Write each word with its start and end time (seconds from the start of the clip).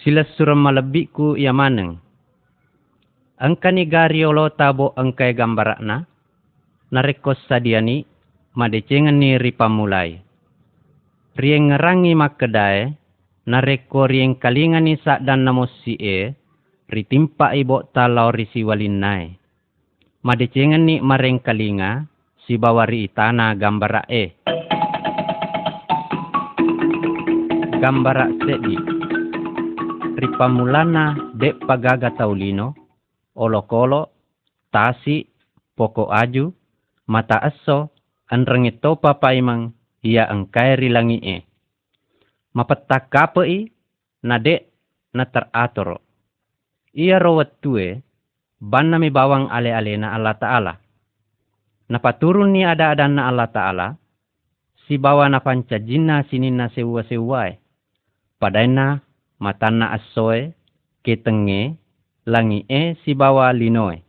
Sila 0.00 0.24
suram 0.32 0.64
malebikku 0.64 1.36
ia 1.36 1.52
maneng. 1.52 2.00
Angkani 3.36 3.84
gariolo 3.84 4.48
tabo 4.56 4.96
angkai 4.96 5.36
gambarakna. 5.36 6.08
Narekos 6.88 7.36
sadiani 7.44 8.08
madecengan 8.56 9.20
ni 9.20 9.36
ripamulai. 9.36 10.24
Rieng 11.36 11.68
ngerangi 11.68 12.16
makedai. 12.16 12.96
Nareko 13.44 14.08
rieng 14.08 14.40
kalingan 14.40 14.88
ni 14.88 14.96
sak 15.04 15.20
dan 15.20 15.44
namos 15.44 15.72
si 15.84 16.00
e. 16.00 16.32
Ritimpa 16.88 17.52
ibo 17.52 17.84
talau 17.92 18.32
risi 18.32 18.64
walinai. 18.64 19.36
Madecengan 20.24 20.80
ni 20.80 21.04
mareng 21.04 21.44
kalinga. 21.44 22.08
Si 22.48 22.56
bawari 22.56 23.04
itana 23.04 23.52
gambarak 23.52 24.08
e. 24.08 24.24
Gambarak 27.84 28.32
sedi. 30.20 30.28
Ripamulana 30.28 31.32
dek 31.32 31.64
pagaga 31.64 32.12
taulino. 32.12 32.76
Olo-kolo, 33.40 34.12
tasi, 34.68 35.24
poko 35.72 36.12
aju, 36.12 36.52
mata 37.08 37.40
aso, 37.40 37.88
anrengi 38.28 38.76
topa 38.76 39.16
paimang, 39.16 39.72
ia 40.04 40.28
angkai 40.28 40.76
rilangi 40.76 41.18
e. 41.24 41.36
Mapetak 42.52 43.08
kape 43.08 43.42
i, 43.48 43.70
na 44.26 44.36
dek, 44.36 44.66
na 45.14 45.24
teratoro. 45.24 46.02
Ia 46.92 47.22
rawat 47.22 47.62
tue, 47.62 48.02
ban 48.58 48.90
nami 48.90 49.08
bawang 49.08 49.46
ale-ale 49.48 49.94
na 49.96 50.12
Allah 50.12 50.36
Ta'ala. 50.36 50.74
Napaturun 51.86 52.50
ni 52.50 52.66
ada-ada 52.66 53.06
na 53.06 53.30
Allah 53.30 53.48
Ta'ala, 53.48 53.88
si 54.84 54.98
bawa 54.98 55.30
na 55.30 55.38
panca 55.38 55.78
jinna 55.78 56.26
sinin 56.26 56.58
na 56.58 56.66
sewa-sewai. 56.74 57.56
Padaina 58.42 58.98
matana 59.40 59.96
asoe, 59.96 60.52
ketenge, 61.00 61.74
langi 62.28 62.68
e 62.68 63.00
si 63.02 63.16
bawa 63.16 63.48
linoe. 63.56 64.04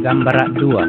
Gambarak 0.00 0.56
dua. 0.56 0.84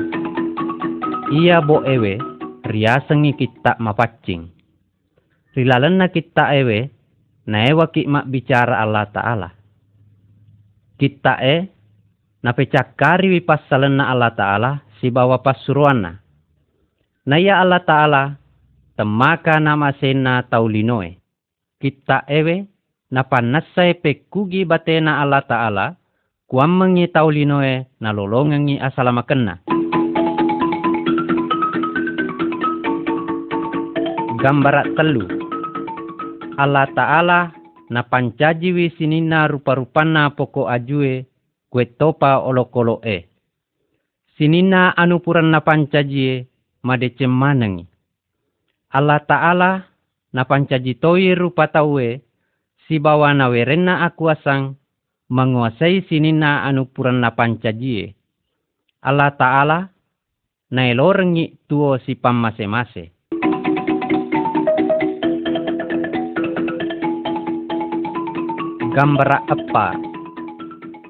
Ia 1.35 1.59
bo 1.59 1.83
ewe, 1.83 2.15
riasengi 2.63 3.35
kita 3.35 3.75
mapacing. 3.83 4.47
Rilalenna 5.51 6.07
kita 6.07 6.55
ewe, 6.55 6.87
na 7.43 7.67
ewa 7.67 7.91
ki 7.91 8.07
mak 8.07 8.31
bicara 8.31 8.79
Allah 8.79 9.11
Ta'ala. 9.11 9.49
Kita 10.95 11.43
e, 11.43 11.67
pecakari 12.39 13.35
wipasalenna 13.35 14.07
Allah 14.07 14.31
Ta'ala, 14.31 14.71
si 15.03 15.11
bawa 15.11 15.43
pasuruana. 15.43 16.23
Na 17.27 17.35
ya 17.35 17.59
Allah 17.59 17.83
Ta'ala, 17.83 18.40
temaka 18.95 19.59
nama 19.59 19.93
sena 19.99 20.43
taulinoe. 20.47 21.17
Kita 21.81 22.23
ewe 22.27 22.67
na 23.11 23.23
panasay 23.25 23.97
pekugi 23.99 24.63
batena 24.63 25.19
Allah 25.19 25.43
Ta'ala 25.43 25.85
kuam 26.47 26.79
mengi 26.79 27.07
taulinoe 27.09 27.87
na 27.99 28.09
lolongangi 28.13 28.79
asalamakenna. 28.79 29.59
Gambarat 34.41 34.87
telu. 34.97 35.25
Allah 36.57 36.87
Ta'ala 36.93 37.39
na 37.91 38.01
sinina 38.97 39.47
rupa-rupana 39.51 40.31
poko 40.31 40.69
ajue 40.69 41.25
kue 41.69 41.85
topa 41.85 42.39
olokolo 42.39 43.01
e. 43.03 43.27
Sinina 44.37 44.95
anupuran 44.97 45.51
na 45.51 45.61
pancajie 45.61 46.47
madece. 46.83 47.90
Allah 48.91 49.23
Ta'ala 49.23 49.87
na 50.35 50.43
pancajitoi 50.43 51.31
rupa 51.39 51.71
taue 51.71 52.19
si 52.83 52.99
bawa 52.99 53.31
na 53.31 53.47
werenna 53.47 54.03
aku 54.03 54.27
asang 54.27 54.75
menguasai 55.31 56.03
sinina 56.11 56.67
anupuran 56.67 57.23
na 57.23 57.31
pancajie. 57.31 58.19
Allah 58.99 59.31
Ta'ala 59.31 59.87
na 60.75 60.81
elorengi 60.91 61.55
tuo 61.71 61.95
si 62.03 62.19
pamase-mase. 62.19 63.15
Gambara 68.91 69.39
apa? 69.47 69.95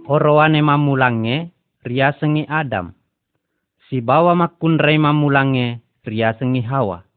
Horoane 0.05 0.61
mamulange 0.61 1.49
riasengi 1.81 2.45
Adam. 2.45 2.93
Si 3.89 4.05
bawa 4.05 4.37
makunrai 4.37 5.01
mamulange 5.01 5.81
riasengi 6.05 6.61
Hawa. 6.61 7.10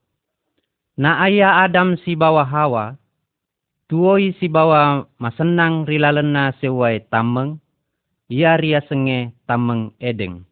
Na 0.94 1.18
ayah 1.26 1.66
Adam 1.66 1.98
si 2.06 2.14
bawa 2.14 2.46
Hawa, 2.46 2.94
tuoi 3.90 4.30
si 4.38 4.46
bawa 4.46 5.10
masenang 5.18 5.82
rilalena 5.90 6.54
sewai 6.62 7.02
tameng, 7.10 7.58
ia 8.30 8.54
ria 8.54 8.78
senge 8.86 9.34
tameng 9.42 9.90
edeng. 9.98 10.46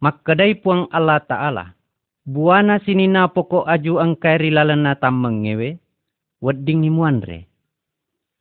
Makadai 0.00 0.56
puang 0.64 0.88
Allah 0.88 1.20
Ta'ala, 1.20 1.76
buana 2.24 2.80
sinina 2.80 3.28
pokok 3.28 3.68
aju 3.68 4.00
angkai 4.00 4.48
rilalena 4.48 4.96
tameng 4.96 5.44
ngewe, 5.44 5.76
wedding 6.40 6.88
muanre. 6.88 7.44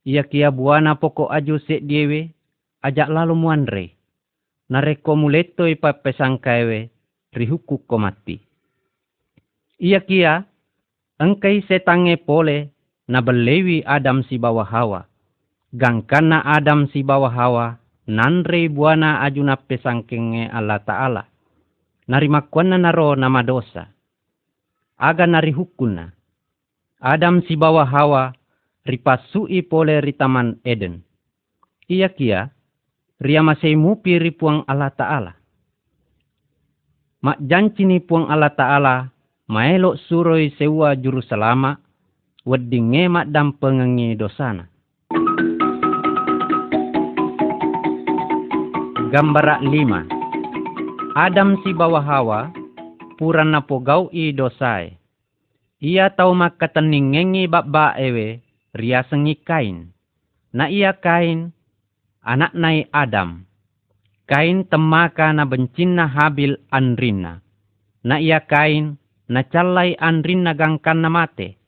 Ia 0.07 0.23
kia 0.23 0.55
buana 0.55 0.95
pokok 0.95 1.27
aju 1.35 1.59
sek 1.67 1.83
diewe, 1.83 2.31
ajak 2.79 3.11
lalu 3.11 3.35
muanre. 3.35 3.85
Nareko 4.71 5.19
muleto 5.19 5.67
ipa 5.67 5.99
pesangkaiwe, 5.99 6.87
rihuku 7.35 7.83
komati. 7.83 8.39
Ia 9.83 9.99
kia, 9.99 10.47
engkai 11.17 11.65
setange 11.65 12.17
pole 12.21 12.73
na 13.09 13.21
belewi 13.21 13.81
Adam 13.85 14.21
si 14.25 14.37
bawah 14.37 14.67
hawa. 14.67 15.09
Gangkana 15.73 16.45
Adam 16.45 16.87
si 16.93 17.03
bawah 17.03 17.33
hawa, 17.33 17.65
nanre 18.07 18.71
buana 18.71 19.21
ajuna 19.25 19.59
pesangkenge 19.59 20.47
Allah 20.47 20.79
Ta'ala. 20.79 21.23
Narimakwana 22.07 22.79
naro 22.79 23.19
nama 23.19 23.43
dosa. 23.43 23.91
Aga 24.95 25.27
nari 25.27 25.51
hukuna. 25.51 26.15
Adam 27.03 27.43
si 27.45 27.59
bawah 27.59 27.85
hawa, 27.85 28.33
ripasui 28.87 29.61
pole 29.61 29.99
ritaman 30.01 30.57
Eden. 30.63 31.03
Ia 31.91 32.09
kia, 32.09 32.49
ria 33.19 33.41
masai 33.43 33.75
mupi 33.75 34.17
ripuang 34.17 34.63
Allah 34.65 34.91
Ta'ala. 34.95 35.33
Mak 37.21 37.37
jancini 37.43 37.99
puang 37.99 38.31
Allah 38.31 38.53
Ta'ala, 38.55 38.95
maelok 39.47 39.95
suroi 40.11 40.51
sewa 40.59 40.91
juru 40.99 41.23
selama, 41.23 41.79
wedding 42.43 42.91
ngemak 42.91 43.31
dan 43.31 43.55
pengengi 43.55 44.19
dosana. 44.19 44.67
Gambarak 49.07 49.63
lima. 49.63 50.03
Adam 51.15 51.55
si 51.63 51.71
bawah 51.71 52.03
hawa, 52.03 52.51
purana 53.15 53.63
pogau 53.63 54.11
i 54.11 54.35
dosai. 54.35 54.99
Ia 55.79 56.11
tau 56.11 56.35
maka 56.35 56.67
teningengi 56.67 57.47
bab 57.47 57.71
ewe, 57.95 58.43
ria 58.75 59.07
sengi 59.07 59.39
kain. 59.39 59.95
Na 60.51 60.67
ia 60.67 60.91
kain, 60.99 61.55
anak 62.19 62.51
nai 62.51 62.83
Adam. 62.91 63.47
Kain 64.27 64.67
temaka 64.67 65.31
na 65.31 65.47
bencina 65.47 66.03
habil 66.03 66.59
anrina. 66.67 67.39
Na 68.03 68.19
ia 68.19 68.43
kain, 68.43 68.99
na 69.27 69.43
calai 69.43 69.95
anrin 69.99 70.47
nagangkan 70.47 71.03
na 71.03 71.09
mate. 71.11 71.59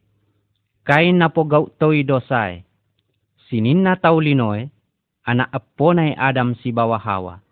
Kain 0.88 1.20
na 1.20 1.30
po 1.30 1.46
gau 1.46 1.68
toi 1.76 2.02
dosai. 2.02 2.64
Sinin 3.48 3.84
na 3.84 4.00
taulinoe, 4.00 4.72
anak 5.28 5.50
aponay 5.54 6.16
Adam 6.16 6.56
si 6.60 6.72
bawa 6.72 6.98
hawa. 6.98 7.44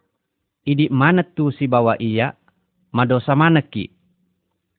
Idi 0.67 0.89
mana 0.91 1.23
tu 1.23 1.51
si 1.53 1.67
bawa 1.69 1.95
iya, 1.99 2.35
madosa 2.91 3.35
mana 3.35 3.61
ki. 3.61 3.91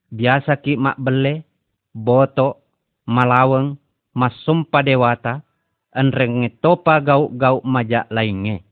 Biasa 0.08 0.58
ki 0.60 0.76
mak 0.80 0.96
bele, 0.96 1.44
boto, 1.92 2.64
malaweng, 3.04 3.76
masumpa 4.16 4.80
dewata, 4.84 5.44
anrenge 5.92 6.60
topa 6.60 7.00
gau-gau 7.00 7.60
majak 7.64 8.08
lainge. 8.12 8.64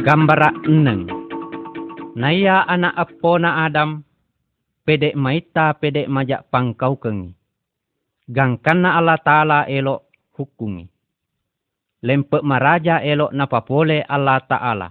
Gambara 0.00 0.48
eneng. 0.64 1.19
Naya 2.18 2.66
anak 2.66 2.94
apona 2.98 3.62
Adam, 3.66 4.02
pedek 4.82 5.14
maita 5.14 5.78
pedek 5.78 6.10
majak 6.10 6.50
pangkau 6.50 6.98
kengi. 6.98 7.30
Gangkana 8.30 8.98
Allah 8.98 9.18
Ta'ala 9.18 9.58
elok 9.66 10.06
hukungi. 10.38 10.86
Lempek 12.06 12.46
maraja 12.46 13.02
elok 13.02 13.34
napapole 13.34 14.02
Allah 14.06 14.38
Ta'ala. 14.42 14.88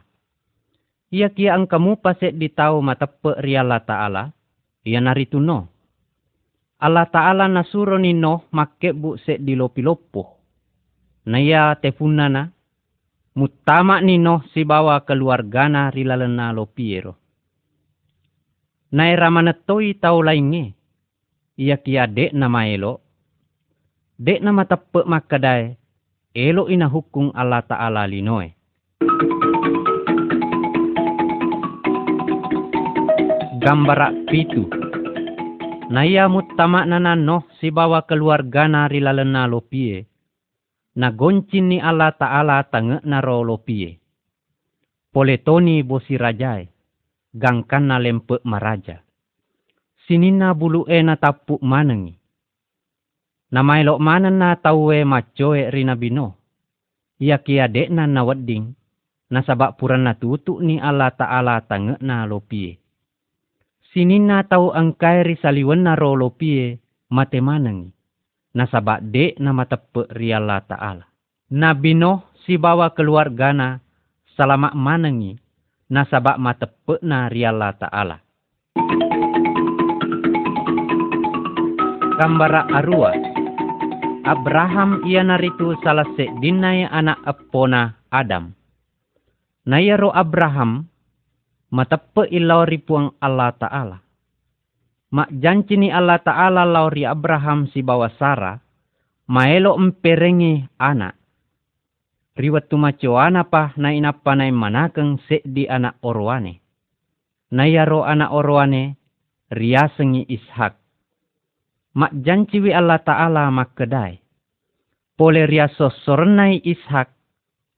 Ia 1.10 1.34
kia 1.34 1.58
ang 1.58 1.66
kamu 1.66 1.98
pasek 2.04 2.38
ditau 2.38 2.84
matepe 2.86 3.34
ri 3.42 3.58
Allah 3.58 3.82
Ta'ala. 3.82 4.24
Ia 4.86 5.00
narituno. 5.02 5.72
Allah 6.80 7.08
Ta'ala 7.10 7.50
nasuro 7.50 7.98
ni 7.98 8.16
noh 8.16 8.48
make 8.56 8.94
bu 8.96 9.18
sek 9.20 9.42
dilopi-lopo. 9.44 10.24
Naya 11.28 11.76
tefunana. 11.76 12.52
Mutama 13.38 14.02
ni 14.02 14.18
noh 14.18 14.42
si 14.50 14.66
bawa 14.66 15.06
keluargana 15.06 15.94
rilalena 15.94 16.50
lopiero. 16.50 17.14
Nai 18.90 19.14
ramanetoi 19.14 20.02
tau 20.02 20.26
lainge. 20.26 20.74
Ia 21.62 21.78
kia 21.78 22.10
dek 22.10 22.34
nama 22.34 22.66
elo. 22.66 23.06
Dek 24.18 24.42
nama 24.42 24.66
tepe 24.66 25.06
makadai. 25.06 25.78
Elo 26.34 26.66
ina 26.74 26.90
hukum 26.90 27.30
Allah 27.38 27.62
Ta'ala 27.62 28.10
linoe. 28.10 28.50
Gambara 33.62 34.10
pitu. 34.26 34.66
Naya 35.94 36.26
mutama 36.26 36.86
nana 36.86 37.14
noh 37.14 37.46
si 37.62 37.70
bawa 37.70 38.06
keluarga 38.10 38.66
nari 38.66 38.98
lalena 38.98 39.46
lopie. 39.46 40.10
Na 41.00 41.16
goncin 41.16 41.72
ni 41.72 41.80
Allah 41.80 42.12
Ta'ala 42.12 42.68
tange 42.68 43.00
naro 43.08 43.40
lopie. 43.48 43.96
Poletoni 45.16 45.80
bosi 45.88 46.20
rajai. 46.20 46.68
Gangkan 47.32 47.88
na 47.88 47.98
lempe 48.04 48.44
maraja. 48.44 49.00
Sinina 50.04 50.52
bulu 50.52 50.84
e 50.92 51.00
na 51.00 51.16
tapu 51.16 51.56
manengi. 51.64 52.20
Namai 53.56 53.88
lok 53.88 54.00
mana 54.04 54.30
na 54.30 54.60
tawe 54.60 54.98
macoe 55.08 55.72
rina 55.72 55.96
bino. 55.96 56.36
Ia 57.24 57.40
kia 57.40 57.72
dek 57.72 57.90
na 57.96 58.04
na 58.04 58.28
wedding. 58.28 58.76
Na 59.32 59.40
sabak 59.42 59.80
puran 59.80 60.04
na 60.04 60.20
tutu 60.20 60.60
ni 60.60 60.84
Allah 60.84 61.16
Ta'ala 61.16 61.64
tange 61.64 61.96
na 62.04 62.28
lopie 62.28 62.80
sinina 63.90 64.46
tau 64.46 64.70
angkai 64.70 65.26
risaliwan 65.26 65.82
na 65.86 65.98
rolo 65.98 66.30
pie 66.30 66.78
mate 67.10 67.42
manangi. 67.42 67.90
Nasaba 68.56 68.98
de 68.98 69.38
na 69.38 69.54
matepe 69.54 70.10
riala 70.10 70.62
ta'ala. 70.66 71.06
Nabi 71.54 71.94
si 72.46 72.58
bawa 72.58 72.94
keluargana 72.98 73.82
salama 74.34 74.74
manangi. 74.74 75.38
Nasaba 75.90 76.38
matepe 76.38 77.02
na 77.02 77.30
riala 77.30 77.74
ta'ala. 77.78 78.18
Kambara 82.18 82.68
arua. 82.74 83.14
Abraham 84.30 85.02
ia 85.08 85.26
naritu 85.26 85.74
salah 85.82 86.06
dinai 86.42 86.86
anak 86.86 87.18
epona 87.26 87.98
Adam. 88.14 88.54
Nayaro 89.66 90.14
Abraham 90.14 90.90
Matape 91.70 92.26
ilau 92.34 92.66
ripuang 92.66 93.14
Allah 93.22 93.54
Ta'ala. 93.54 94.02
Mak 95.10 95.30
janci 95.42 95.74
ni 95.74 95.90
Allah 95.90 96.22
Ta'ala 96.22 96.70
lauri 96.70 97.02
Abraham 97.02 97.66
si 97.74 97.82
bawa 97.82 98.14
Sarah, 98.22 98.62
maelo 99.26 99.74
emperengi 99.74 100.62
anak. 100.78 101.18
Riwat 102.38 102.70
tumacuana 102.70 103.50
pa 103.50 103.74
na 103.76 103.90
inapa 103.90 104.38
na 104.38 104.48
manakeng 104.54 105.18
se 105.26 105.42
di 105.42 105.66
anak 105.66 105.98
orwane. 106.06 106.62
Nayaro 107.52 108.06
anak 108.06 108.30
orwane, 108.30 108.96
riasengi 109.50 110.30
ishak. 110.30 110.78
Mak 111.98 112.14
janci 112.22 112.62
wi 112.62 112.72
Allah 112.72 113.02
Ta'ala 113.02 113.50
mak 113.50 113.74
kedai. 113.74 114.22
Pole 115.18 115.50
riaso 115.50 115.90
sornai 116.06 116.62
ishak, 116.64 117.12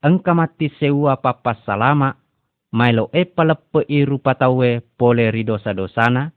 engka 0.03 0.35
mati 0.35 0.67
sewa 0.77 1.17
papa 1.17 1.57
salama 1.63 2.21
Mailo 2.71 3.11
e 3.11 3.27
palepe 3.27 3.83
i 3.91 4.05
rupa 4.07 4.31
tawe 4.39 4.79
pole 4.95 5.27
ri 5.27 5.43
dosa 5.43 5.75
dosana, 5.75 6.31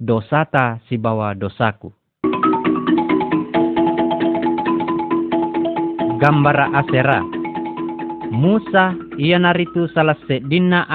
dosata 0.00 0.82
si 0.88 0.98
bawa 0.98 1.34
dosaku. 1.38 1.92
Gambara 6.18 6.72
asera. 6.74 7.22
Musa 8.34 8.98
ia 9.20 9.38
naritu 9.38 9.86
salah 9.94 10.18
sedina 10.26 10.88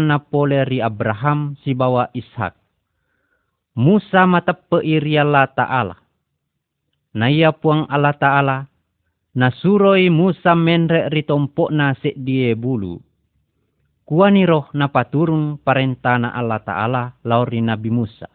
na 0.00 0.18
pole 0.18 0.64
ri 0.66 0.82
Abraham 0.82 1.54
si 1.62 1.76
bawa 1.76 2.10
Ishak. 2.10 2.58
Musa 3.78 4.26
matepe 4.26 4.82
iri 4.82 5.14
Allah 5.16 5.46
Ta'ala. 5.46 5.96
Na 7.14 7.30
ia 7.30 7.52
puang 7.52 7.86
Allah 7.86 8.16
Ta'ala. 8.16 8.58
Nasuroi 9.32 10.12
Musa 10.12 10.52
menre 10.52 11.08
ritompokna 11.08 11.96
sek 12.02 12.18
die 12.20 12.52
bulu 12.52 13.00
Kuani 14.02 14.42
roh 14.42 14.66
na 14.74 14.90
paturung 14.90 15.62
parentana 15.62 16.34
Allah 16.34 16.58
Ta'ala 16.58 17.02
lauri 17.22 17.62
Nabi 17.62 17.90
Musa. 17.94 18.26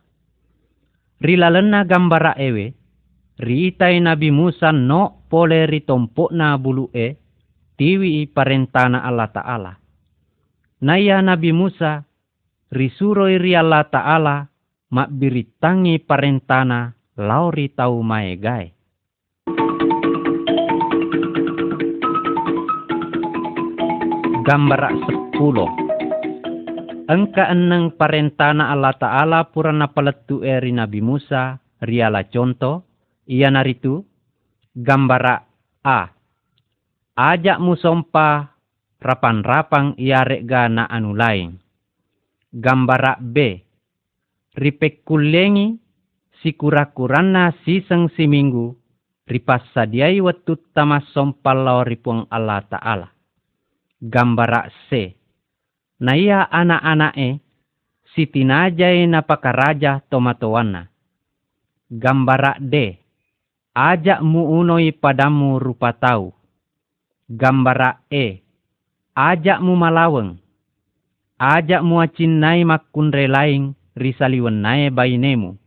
Rilalena 1.19 1.83
gambara 1.83 2.37
ewe, 2.39 2.71
riitai 3.41 3.99
Nabi 3.99 4.31
Musa 4.31 4.71
no 4.71 5.25
pole 5.27 5.67
ritompo 5.67 6.29
na 6.31 6.55
bulu 6.55 6.87
e, 6.95 7.17
tiwi 7.75 8.29
parentana 8.31 9.03
Allah 9.03 9.29
Ta'ala. 9.33 9.73
Naya 10.87 11.19
Nabi 11.25 11.51
Musa, 11.51 12.05
risuroi 12.69 13.41
ri 13.41 13.57
Allah 13.57 13.83
Ta'ala, 13.89 14.45
mak 14.93 15.09
biritangi 15.09 15.97
parentana 15.99 16.93
lauri 17.17 17.73
tau 17.73 17.99
maegai. 18.05 18.76
Gambara 24.47 24.87
pulo. 25.35 25.67
Engka 27.11 27.51
eneng 27.51 27.99
parentana 27.99 28.71
Allah 28.71 28.95
Ta'ala 28.95 29.51
purana 29.51 29.91
paletu 29.91 30.39
eri 30.39 30.71
Nabi 30.71 31.03
Musa, 31.03 31.59
riala 31.83 32.23
contoh, 32.31 32.87
ia 33.27 33.51
naritu, 33.51 34.07
gambara 34.71 35.43
A. 35.83 36.15
Ajak 37.19 37.59
musompa 37.59 38.55
rapan-rapang 39.03 39.99
iarek 39.99 40.47
gana 40.47 40.87
anu 40.87 41.11
lain. 41.11 41.59
Gambara 42.47 43.19
B. 43.19 43.59
Ripek 44.55 45.03
kulengi 45.03 45.75
si 46.39 46.55
kura-kurana 46.55 47.51
siseng 47.67 48.07
si 48.15 48.31
minggu 48.31 48.71
ripas 49.27 49.75
sadiai 49.75 50.23
wetut 50.23 50.71
tamas 50.71 51.03
sompal 51.11 51.83
ripuang 51.83 52.31
Allah 52.31 52.63
Ta'ala. 52.63 53.16
Gambara 53.97 54.69
C 54.89 55.17
na 55.97 56.13
iya 56.13 56.45
anak-anake 56.45 57.41
si 58.13 58.29
tinajay 58.29 59.09
na 59.09 59.25
pakaraja 59.25 60.05
tomatowana. 60.05 60.85
Gambara 61.89 62.61
de, 62.61 63.01
ajak 63.73 64.21
mu 64.21 64.53
unoy 64.61 64.93
padamu 64.93 65.57
rupa 65.57 65.97
tau. 65.97 66.29
Gambara 67.25 68.05
e, 68.13 68.45
ajak 69.17 69.65
mu 69.65 69.73
malaweng. 69.73 70.37
Ajak 71.41 71.81
mu 71.81 71.97
acinay 71.97 72.65
makunre 72.65 73.25
laing 73.25 73.73
risaliwan 73.97 74.61
nae 74.61 74.93
bainemu. 74.93 75.57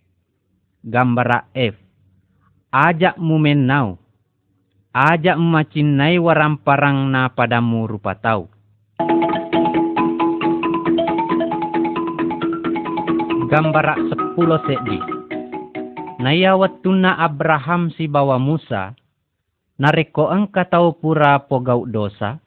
Gambara 0.87 1.51
F, 1.55 1.75
ajak 2.71 3.19
mu 3.19 3.43
menau. 3.43 3.99
Ajak 4.91 5.39
mu 5.39 5.55
macinay 5.55 6.19
waramparang 6.19 7.11
na 7.11 7.31
padamu 7.31 7.87
rupa 7.87 8.19
tau. 8.19 8.51
gambara 13.51 13.99
sepuluh 14.07 14.63
sedi. 14.63 14.99
Naya 16.23 16.55
watuna 16.55 17.19
Abraham 17.19 17.91
si 17.91 18.07
bawa 18.07 18.39
Musa, 18.39 18.95
nareko 19.83 20.31
engka 20.31 20.71
tau 20.71 20.95
pura 20.95 21.35
pogau 21.51 21.83
dosa, 21.83 22.39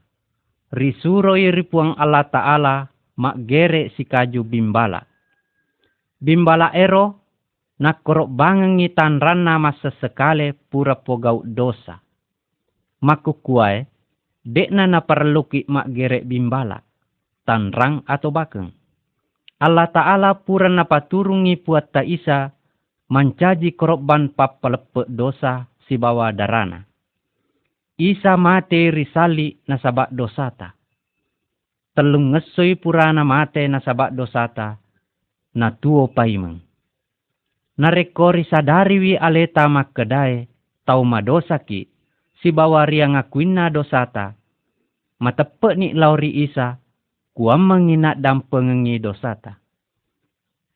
risuro 0.72 1.36
ripuang 1.36 2.00
Allah 2.00 2.24
Ta'ala 2.32 2.76
mak 3.20 3.36
gere 3.44 3.92
si 4.00 4.08
kaju 4.08 4.48
bimbala. 4.48 5.04
Bimbala 6.24 6.72
ero, 6.72 7.20
nakorok 7.84 8.32
bangengi 8.32 8.96
tanrana 8.96 9.60
masa 9.60 9.92
sekale 10.00 10.56
pura 10.56 10.96
pogau 10.96 11.44
dosa. 11.44 12.03
Maku 13.04 13.44
kuai, 13.44 13.84
dekna 14.48 14.88
na 14.88 15.04
perluki 15.04 15.68
mak 15.68 15.92
gere 15.92 16.24
bimbala, 16.24 16.80
tanrang 17.44 18.00
atau 18.08 18.32
bakeng. 18.32 18.72
Allah 19.60 19.92
Ta'ala 19.92 20.40
pura 20.40 20.72
napaturungi 20.72 21.60
puat 21.60 21.92
ta 21.92 22.00
isa 22.00 22.56
mancaji 23.12 23.76
korban 23.76 24.32
papalepe 24.32 25.04
dosa 25.12 25.68
si 25.84 26.00
bawa 26.00 26.32
darana. 26.32 26.84
Isa 28.00 28.40
mate 28.40 28.88
risali 28.88 29.60
nasabak 29.68 30.12
dosata. 30.16 30.72
Telung 31.94 32.34
ngesoi 32.34 32.80
purana 32.80 33.28
mate 33.28 33.68
nasabak 33.68 34.16
dosata. 34.16 34.80
Na 35.54 35.70
tuo 35.70 36.10
paimeng. 36.10 36.58
Sadari 38.50 38.98
wi 38.98 39.14
aleta 39.14 39.70
makkedai 39.70 40.50
tau 40.82 41.06
madosa 41.06 41.62
ki 41.62 41.93
si 42.44 42.52
bawa 42.52 42.84
ria 42.84 43.08
ngakuina 43.08 43.72
dosata. 43.72 44.36
Matepe 45.24 45.80
ni 45.80 45.96
lauri 45.96 46.44
isa 46.44 46.84
kuam 47.32 47.64
mangina 47.64 48.14
dam 48.20 48.44
pengengi 48.44 49.00
dosata. 49.00 49.56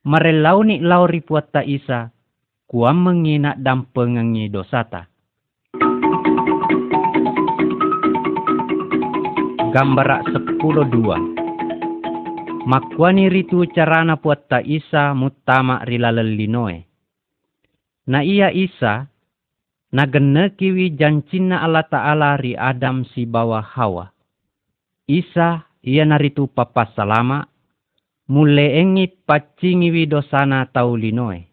Marelau 0.08 0.64
ni 0.64 0.80
lau 0.80 1.04
ripuat 1.04 1.52
ta 1.52 1.62
isa, 1.68 2.16
kuam 2.64 3.04
mengina 3.04 3.60
dam 3.60 3.84
pengengi 3.92 4.48
dosata. 4.48 5.04
Sepuluh 10.34 10.90
dua. 10.90 11.22
Makwani 12.66 13.30
ritu 13.30 13.62
carana 13.70 14.18
puatta 14.18 14.64
isa 14.66 15.14
mutama 15.14 15.86
rilalelinoe. 15.86 16.82
Na 18.10 18.26
iya 18.26 18.50
isa, 18.50 19.06
na 19.92 20.04
kiwi 20.52 21.00
jancina 21.00 21.64
Allah 21.64 21.88
Ta'ala 21.88 22.36
ri 22.36 22.60
Adam 22.60 23.08
si 23.08 23.24
bawah 23.24 23.64
Hawa. 23.64 24.12
Isa 25.08 25.64
ia 25.80 26.04
naritu 26.04 26.52
papa 26.52 26.92
salama, 26.92 27.48
mule 28.28 28.76
engi 28.76 29.08
pacingi 29.24 30.04
dosana 30.04 30.68
tau 30.68 31.00
linoe. 31.00 31.48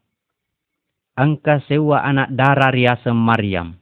Angka 1.14 1.62
sewa 1.70 2.02
anak 2.02 2.34
darah 2.34 2.74
riasa 2.74 3.14
Maryam. 3.14 3.78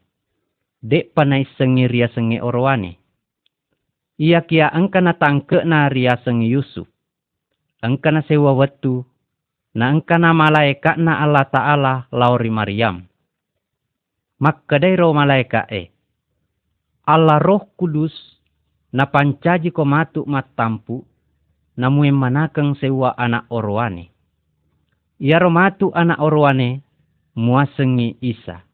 Dek 0.85 1.17
panai 1.17 1.49
sengi 1.57 1.89
ria 1.89 2.13
sengi 2.13 2.37
orwane. 2.37 3.01
Ia 4.21 4.45
kia 4.45 4.69
angka 4.69 5.01
na 5.01 5.17
tangke 5.17 5.65
na 5.65 5.89
ria 5.89 6.21
sengi 6.21 6.53
Yusuf. 6.53 6.85
Angka 7.81 8.13
na 8.13 8.21
sewa 8.29 8.53
watu. 8.53 9.01
Na 9.73 9.89
angka 9.89 10.21
na 10.21 10.37
malaikat 10.37 11.01
na 11.01 11.25
Allah 11.25 11.49
Ta'ala 11.49 11.95
lauri 12.13 12.53
Maryam. 12.53 13.09
Roh 14.43 15.15
malaikat 15.15 15.71
e. 15.71 15.95
Allah 17.07 17.39
roh 17.39 17.63
kudus 17.79 18.11
na 18.91 19.07
pancaji 19.07 19.71
ko 19.71 19.87
matu 19.87 20.27
matampu 20.27 21.07
namu 21.79 22.03
manakang 22.11 22.75
sewa 22.75 23.15
anak 23.15 23.47
orwane. 23.55 24.11
Ia 25.23 25.39
romatu 25.39 25.95
anak 25.95 26.19
orwane 26.19 26.83
muasengi 27.39 28.19
isa. 28.19 28.67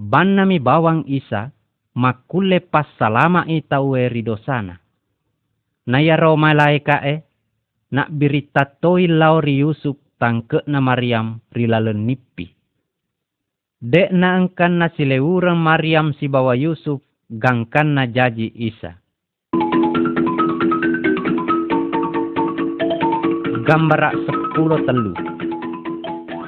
Ban 0.00 0.40
nami 0.40 0.56
bawang 0.56 1.04
isa 1.04 1.52
makule 1.92 2.64
pas 2.64 2.88
salama 2.96 3.44
itawe 3.44 4.08
ridosana. 4.08 4.80
Naya 5.92 6.16
ro 6.16 6.40
malaika 6.40 7.04
e 7.04 7.20
nak 7.92 8.08
birita 8.16 8.64
toi 8.80 9.04
lauri 9.04 9.60
Yusuf 9.60 10.00
tangke 10.16 10.64
na 10.64 10.80
Maryam 10.80 11.44
rilalen 11.52 12.08
nipi. 12.08 12.59
Dek 13.80 14.12
na 14.12 14.36
angkan 14.36 14.76
na 14.76 14.92
silewurang 14.92 15.56
Maryam 15.56 16.12
si 16.12 16.28
bawa 16.28 16.52
Yusuf 16.52 17.00
gangkan 17.32 17.96
na 17.96 18.04
jaji 18.04 18.52
Isa. 18.52 19.00
Gambara 23.64 24.12
sepuluh 24.28 24.84
telu. 24.84 25.16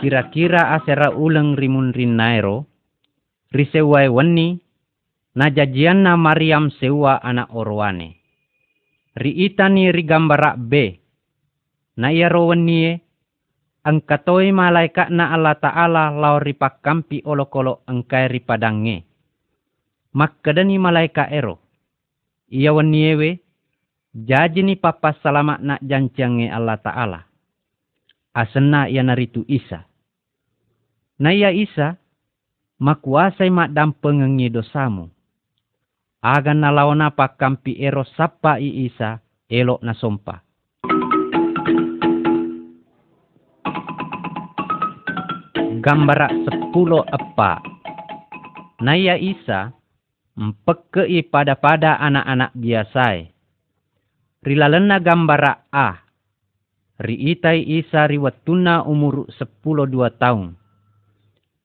Kira-kira 0.04 0.76
asera 0.76 1.08
ulang 1.16 1.56
rimun 1.56 1.96
rinairo, 1.96 2.68
risewai 3.48 4.12
wani, 4.12 4.60
na 5.32 5.48
jajian 5.48 6.04
na 6.04 6.20
Maryam 6.20 6.68
sewa 6.68 7.16
anak 7.16 7.48
orwane. 7.56 8.20
Ri 9.16 9.48
itani 9.48 9.88
ri 9.88 10.04
gambara 10.04 10.52
B, 10.60 11.00
na 11.96 12.12
iya 12.12 12.28
rawani 12.28 13.00
ang 13.82 13.98
katoy 14.02 14.54
malaikat 14.54 15.10
na 15.10 15.34
Allah 15.34 15.58
Ta'ala 15.58 16.14
lau 16.14 16.38
ripakampi 16.38 17.26
olokolo 17.26 17.82
angkai 17.86 18.30
ripadange. 18.30 19.02
Makkadani 20.14 20.78
malaikat 20.78 21.34
ero. 21.34 21.58
Iya 22.52 22.70
waniewe, 22.76 23.42
Jaji 24.12 24.60
ni 24.60 24.76
papa 24.76 25.16
salamat 25.24 25.64
nak 25.64 25.80
jancange 25.80 26.52
Allah 26.52 26.76
Ta'ala. 26.76 27.20
Asena 28.36 28.84
ia 28.84 29.00
naritu 29.00 29.40
Isa. 29.48 29.88
Na 31.16 31.32
ia 31.32 31.48
Isa, 31.48 31.96
makuasai 32.76 33.48
mak 33.48 33.72
dam 33.72 33.96
pengengi 33.96 34.52
dosamu. 34.52 35.08
Agan 36.20 36.60
nalawan 36.60 37.00
apa 37.00 37.40
kampi 37.40 37.80
ero 37.80 38.04
sapa 38.04 38.60
i 38.60 38.84
Isa, 38.84 39.16
elok 39.48 39.80
na 39.80 39.96
sompa. 39.96 40.44
Gambara 45.82 46.30
sepuluh 46.46 47.02
apa. 47.10 47.58
Na 48.78 48.94
ia 48.94 49.18
Isa, 49.18 49.74
mpekei 50.38 51.26
pada-pada 51.26 51.98
anak-anak 51.98 52.54
biasai 52.54 53.32
rilalena 54.42 54.98
gambara 54.98 55.70
A. 55.70 56.02
Riitai 57.02 57.66
isa 57.82 58.06
riwatuna 58.06 58.86
umur 58.86 59.26
sepuluh 59.34 59.88
dua 59.90 60.12
tahun. 60.12 60.54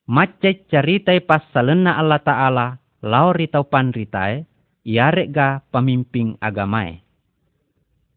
Macet 0.08 0.66
caritai 0.72 1.20
pasalena 1.20 2.00
Allah 2.00 2.22
Ta'ala, 2.24 2.68
lau 3.04 3.36
ritau 3.36 3.68
panritai, 3.68 4.48
yarek 4.88 5.30
ga 5.36 5.60
pemimpin 5.68 6.40
agamae. 6.40 7.04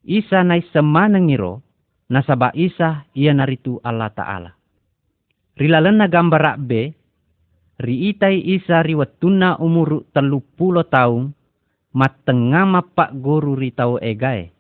Isa 0.07 0.41
nai 0.47 0.65
semanengiro, 0.71 1.61
nasaba 2.09 2.55
isa 2.57 3.05
ia 3.13 3.35
naritu 3.37 3.83
Allah 3.85 4.09
Ta'ala. 4.15 4.60
Rilalena 5.61 6.09
gambara 6.09 6.57
B, 6.57 6.89
riitai 7.77 8.41
isa 8.57 8.81
riwatuna 8.81 9.61
umur 9.61 10.09
telu 10.09 10.41
puluh 10.57 10.89
tahun, 10.89 11.37
matenga 11.93 12.65
mapak 12.65 13.13
guru 13.21 13.53
ritau 13.61 14.01
egae. 14.01 14.57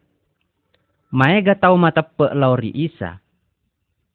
Maega 1.08 1.56
tau 1.56 1.80
matepe 1.80 2.28
lauri 2.36 2.68
isa. 2.76 3.16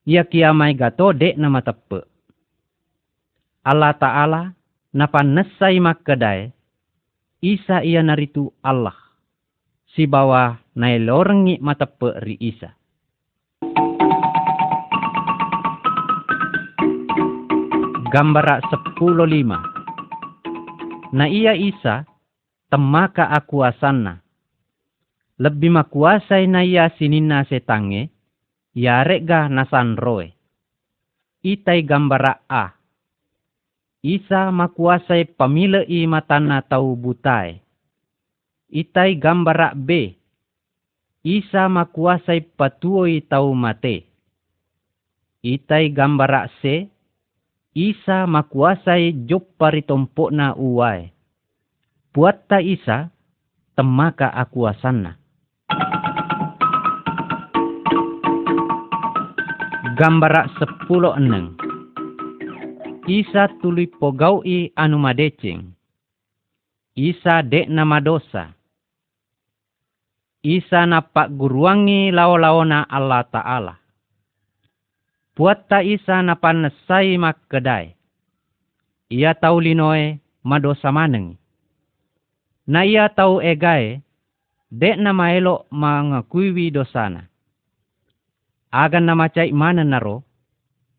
Ia 0.05 0.29
kia 0.29 0.53
maega 0.53 0.93
to 0.93 1.09
dek 1.09 1.41
na 1.41 1.49
matepe. 1.49 2.05
Allah 3.65 3.97
Ta'ala 3.97 4.41
napa 4.93 5.25
nesai 5.25 5.81
makedai. 5.81 6.53
Isa 7.41 7.81
ia 7.81 8.05
naritu 8.05 8.53
Allah. 8.61 8.93
Si 9.89 10.05
bawah 10.05 10.61
nai 10.77 11.01
lorengi 11.01 11.57
matepe 11.57 12.13
ri 12.21 12.37
isa. 12.37 12.77
Gambara 18.15 18.63
sepuluh 18.71 19.27
lima. 19.27 19.59
Na 21.11 21.27
iya 21.27 21.51
Isa 21.51 22.07
temaka 22.71 23.27
aku 23.27 23.59
asana. 23.59 24.23
Lebih 25.35 25.75
makuasai 25.75 26.47
na 26.47 26.63
iya 26.63 26.87
sinina 26.95 27.43
setange, 27.43 28.07
yarek 28.71 29.27
ga 29.27 29.51
nasan 29.51 29.99
roe. 29.99 30.31
Itai 31.43 31.83
gambara 31.83 32.39
A. 32.47 32.79
Isa 33.99 34.47
makuasai 34.47 35.35
pamile 35.35 35.83
i 35.83 36.07
matana 36.07 36.63
tau 36.63 36.95
butai. 36.95 37.59
Itai 38.71 39.19
gambara 39.19 39.75
B. 39.75 40.15
Isa 41.19 41.67
makuasai 41.67 42.47
patuoi 42.47 43.27
tau 43.27 43.51
mate. 43.51 44.07
Itai 45.43 45.91
gambara 45.91 46.47
C. 46.63 46.94
Isa 47.75 48.23
makuasai 48.23 49.27
jop 49.27 49.59
paritompok 49.59 50.31
na 50.31 50.55
uai 50.55 51.11
buat 52.15 52.47
ta 52.47 52.63
isa, 52.63 53.11
temaka 53.75 54.31
aku 54.31 54.63
asana. 54.63 55.19
Gambara 59.99 60.47
sepuluh 60.55 61.19
eneng. 61.19 61.59
Isa 63.11 63.51
tuli 63.59 63.91
pogaui 63.91 64.71
anu 64.79 64.95
madecing. 64.95 65.75
Isa 66.95 67.43
dek 67.43 67.67
nama 67.67 67.99
dosa. 67.99 68.55
Isa 70.39 70.87
napak 70.87 71.35
guruangi 71.35 72.15
lao-laona 72.15 72.87
Allah 72.87 73.27
Ta'ala. 73.27 73.84
Buat 75.35 75.67
ta 75.67 75.83
isa 75.83 76.23
napanesai 76.23 77.19
mak 77.19 77.51
kedai. 77.51 77.91
Ia 79.11 79.35
tau 79.35 79.59
linoe 79.59 80.23
madosa 80.47 80.89
manengi 80.95 81.45
na 82.65 82.81
ia 82.81 83.09
tau 83.13 83.41
egae, 83.41 84.01
dek 84.73 84.97
na 84.97 85.13
maelo 85.13 85.69
mangakuiwi 85.69 86.73
dosana. 86.73 87.29
Agan 88.73 89.05
na 89.07 89.13
macai 89.15 89.53
mana 89.55 89.85
naro, 89.85 90.25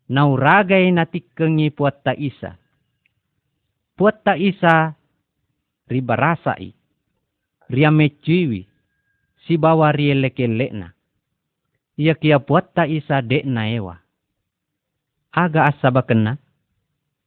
nauragai 0.08 0.88
na 0.94 1.04
tikengi 1.04 1.74
puat 1.74 2.00
ta 2.06 2.14
isa. 2.16 2.56
Puat 3.98 4.22
ta 4.24 4.38
isa 4.38 4.94
ribarasai, 5.90 6.72
riamechiwi, 7.68 8.64
si 9.44 9.54
bawa 9.58 9.92
rieleke 9.92 10.46
na. 10.48 10.94
Ia 11.98 12.14
kia 12.14 12.38
puat 12.40 12.72
ta 12.72 12.86
isa 12.88 13.20
dek 13.20 13.44
na 13.44 13.68
ewa. 13.68 14.05
Aga 15.36 15.68
asaba 15.68 16.00
kena, 16.08 16.40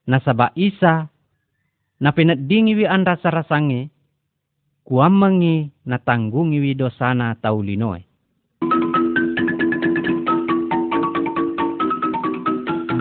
nasaba 0.09 0.49
isa 0.57 1.13
na 2.01 2.09
dingiwi 2.09 2.89
an 2.89 3.05
rasa-rasange, 3.05 3.93
kuamangi 4.81 5.69
natanggungi 5.85 6.57
widosana 6.57 7.37
taulinoe. 7.37 8.01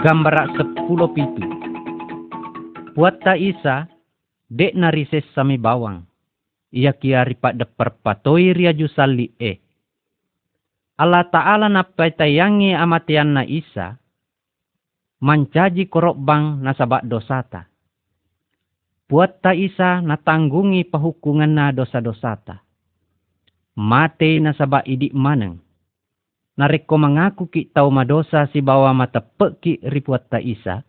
Gambara 0.05 0.45
sepuluh 0.53 1.09
pitu. 1.17 1.43
Buat 2.93 3.25
ta 3.25 3.33
isa, 3.33 3.89
dek 4.53 4.77
narises 4.77 5.25
sami 5.33 5.57
bawang. 5.57 6.05
Ia 6.69 6.93
kia 6.93 7.25
ripat 7.25 7.57
de 7.57 7.65
perpatoi 7.65 8.53
ria 8.53 8.77
jusali 8.77 9.33
e. 9.41 9.57
Allah 11.01 11.25
Ta'ala 11.33 11.73
na 11.73 11.81
tayangi 11.97 12.77
amatian 12.77 13.33
na 13.33 13.47
isa, 13.49 13.97
mancaji 15.19 15.91
korok 15.91 16.17
bang 16.19 16.63
nasabak 16.63 17.07
dosata. 17.07 17.67
Buat 19.09 19.41
ta 19.41 19.57
isa 19.57 20.05
natanggungi 20.05 20.85
pahukungan 20.85 21.49
na 21.49 21.73
dosa-dosata. 21.73 22.61
Mate 23.79 24.37
nasabak 24.37 24.85
idik 24.85 25.17
maneng. 25.17 25.65
Nareko 26.59 26.99
mengaku 26.99 27.47
ki 27.49 27.71
tau 27.71 27.89
madosa 27.89 28.51
si 28.51 28.59
bawa 28.59 28.91
mata 28.91 29.23
ki 29.23 29.81
ripuat 29.81 30.29
ta 30.29 30.43
isa. 30.43 30.83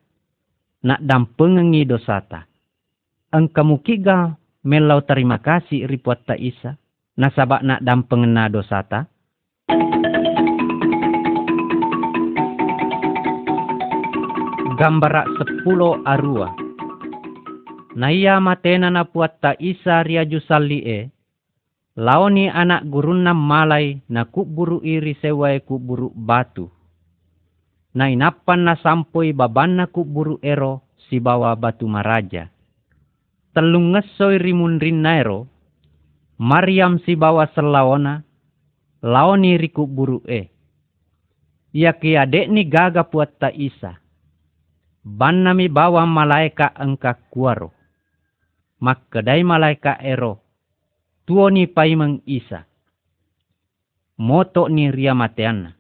Nak 0.84 1.00
dampengengi 1.00 1.86
dosata. 1.86 2.50
Engkamu 3.30 3.80
kiga 3.86 4.36
melau 4.66 5.06
terima 5.06 5.38
kasih 5.40 5.86
ripuat 5.86 6.26
ta 6.26 6.36
isa. 6.36 6.76
Nasabak 7.16 7.62
nak 7.64 7.86
dampengena 7.86 8.50
dosata. 8.52 9.08
Gambarak 14.80 15.28
sepuluh 15.36 16.00
arua. 16.08 16.56
Naya 18.00 18.40
matena 18.40 18.88
na 18.88 19.04
puat 19.04 19.36
ta 19.44 19.52
isa 19.60 20.00
ria 20.08 20.24
jusallie. 20.24 21.12
Laoni 22.00 22.48
anak 22.48 22.88
gurunna 22.88 23.36
malai 23.36 24.00
na 24.08 24.24
kuburu 24.24 24.80
iri 24.80 25.20
sewai 25.20 25.60
kuburu 25.68 26.16
batu. 26.16 26.72
Na 27.92 28.08
inapan 28.08 28.72
na 28.72 28.80
sampoi 28.80 29.36
babanna 29.36 29.92
kuburu 29.92 30.40
ero 30.40 30.88
si 31.12 31.20
bawa 31.20 31.60
batu 31.60 31.84
maraja. 31.84 32.48
Telung 33.52 33.92
ngesoi 33.92 34.40
rimun 34.40 34.80
rinnairo. 34.80 35.52
Mariam 36.40 37.04
si 37.04 37.20
bawa 37.20 37.52
selawana. 37.52 38.24
Laoni 39.04 39.60
riku 39.60 39.84
buru 39.84 40.24
e. 40.24 40.48
Ia 41.76 41.92
adek 42.00 42.48
ni 42.48 42.64
gaga 42.64 43.04
puat 43.04 43.36
ta 43.44 43.52
isa 43.52 44.00
Bannami 45.00 45.72
bawa 45.72 46.04
malaika 46.04 46.76
engka 46.76 47.16
kuaro. 47.32 47.72
Mak 48.84 49.08
kedai 49.08 49.48
malaika 49.48 49.96
ero. 50.00 50.44
Tuo 51.24 51.48
ni 51.48 51.72
paimeng 51.72 52.20
isa. 52.28 52.68
Moto 54.20 54.68
ni 54.68 54.92
ria 54.92 55.16
mateana. 55.16 55.72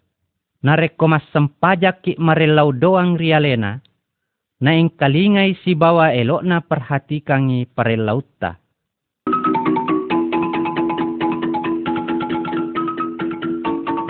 Nareko 0.63 1.07
mas 1.07 1.23
sempajak 1.35 2.03
ki 2.03 2.13
marelau 2.19 2.71
doang 2.71 3.19
rialena. 3.19 3.83
Na 4.59 4.71
ing 4.75 4.91
kalingai 4.95 5.55
si 5.63 5.75
bawa 5.75 6.11
elok 6.15 6.43
na 6.43 6.59
perhatikangi 6.63 7.67
parelauta. 7.71 8.59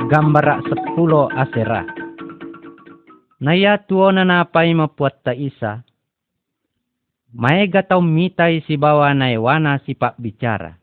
Gambara 0.09 0.57
sepuluh 0.65 1.29
asera. 1.37 1.98
Naya 3.39 3.79
tuona 3.79 4.27
na 4.27 4.43
pai 4.43 4.75
mapuat 4.75 5.23
ta 5.23 5.31
isa. 5.31 5.87
Maega 7.31 7.87
tau 7.87 8.03
mitai 8.03 8.59
si 8.67 8.75
bawa 8.75 9.15
na 9.15 9.31
ewana 9.31 9.79
si 9.87 9.95
pak 9.95 10.19
bicara. 10.19 10.75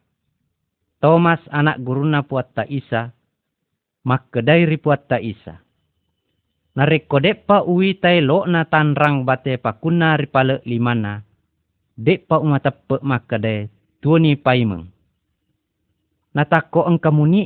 Thomas 0.97 1.45
anak 1.53 1.85
guruna 1.85 2.25
puat 2.25 2.57
ta 2.57 2.65
isa. 2.65 3.13
Mak 4.09 4.33
kedai 4.33 4.65
ripuat 4.65 5.05
ta 5.05 5.21
isa. 5.21 5.61
Nareko 6.81 7.21
pa 7.45 7.61
uwi 7.61 8.01
tai 8.01 8.25
lo 8.25 8.49
na 8.49 8.65
tanrang 8.65 9.29
bate 9.29 9.61
pakuna 9.61 10.17
ripale 10.17 10.65
limana. 10.65 11.21
Dek 11.93 12.25
pa 12.25 12.41
mak 12.41 13.25
kedai 13.29 13.69
tuoni 14.01 14.33
paimeng. 14.41 14.89
Natako 16.33 16.89
ang 16.89 17.01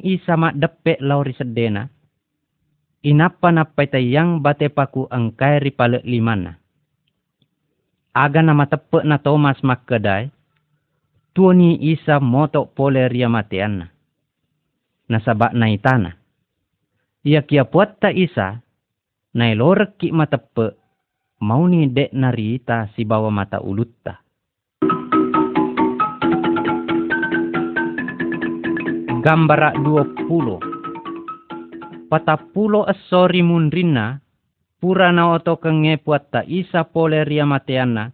isa 0.06 0.38
mak 0.38 0.54
depe 0.54 1.02
lauri 1.02 1.34
sedena 1.34 1.90
inapa 3.00 3.48
napai 3.48 3.88
tayang 3.88 4.44
bate 4.44 4.68
paku 4.68 5.08
angkai 5.08 5.60
ripale 5.60 6.04
limana. 6.04 6.60
Aga 8.12 8.42
nama 8.44 8.66
tepe 8.66 9.06
na 9.06 9.22
Thomas 9.22 9.62
makkedai, 9.62 10.28
tuoni 11.32 11.78
isa 11.78 12.18
motok 12.20 12.74
pole 12.74 13.06
ria 13.08 13.30
mateana. 13.30 13.88
Nasabak 15.08 15.54
na 15.54 15.70
itana. 15.70 16.10
Ia 17.24 17.44
kia 17.44 17.68
puat 17.68 18.00
ta 18.00 18.10
isa, 18.10 18.60
na 19.36 19.44
lorek 19.54 20.00
ki 20.00 20.10
matepe, 20.10 20.74
mau 21.44 21.64
ni 21.68 21.86
dek 21.86 22.10
narita 22.14 22.90
si 22.96 23.06
bawa 23.06 23.30
mata 23.30 23.62
ulutta. 23.62 24.18
Gambara 29.20 29.76
20 29.76 30.69
patapulo 32.10 32.82
asori 32.90 33.38
munrina, 33.46 34.18
pura 34.82 35.14
na 35.14 35.30
oto 35.30 35.62
kenge 35.62 36.02
puata 36.02 36.42
isa 36.42 36.82
pole 36.82 37.22
ria 37.22 37.46
mateana, 37.46 38.10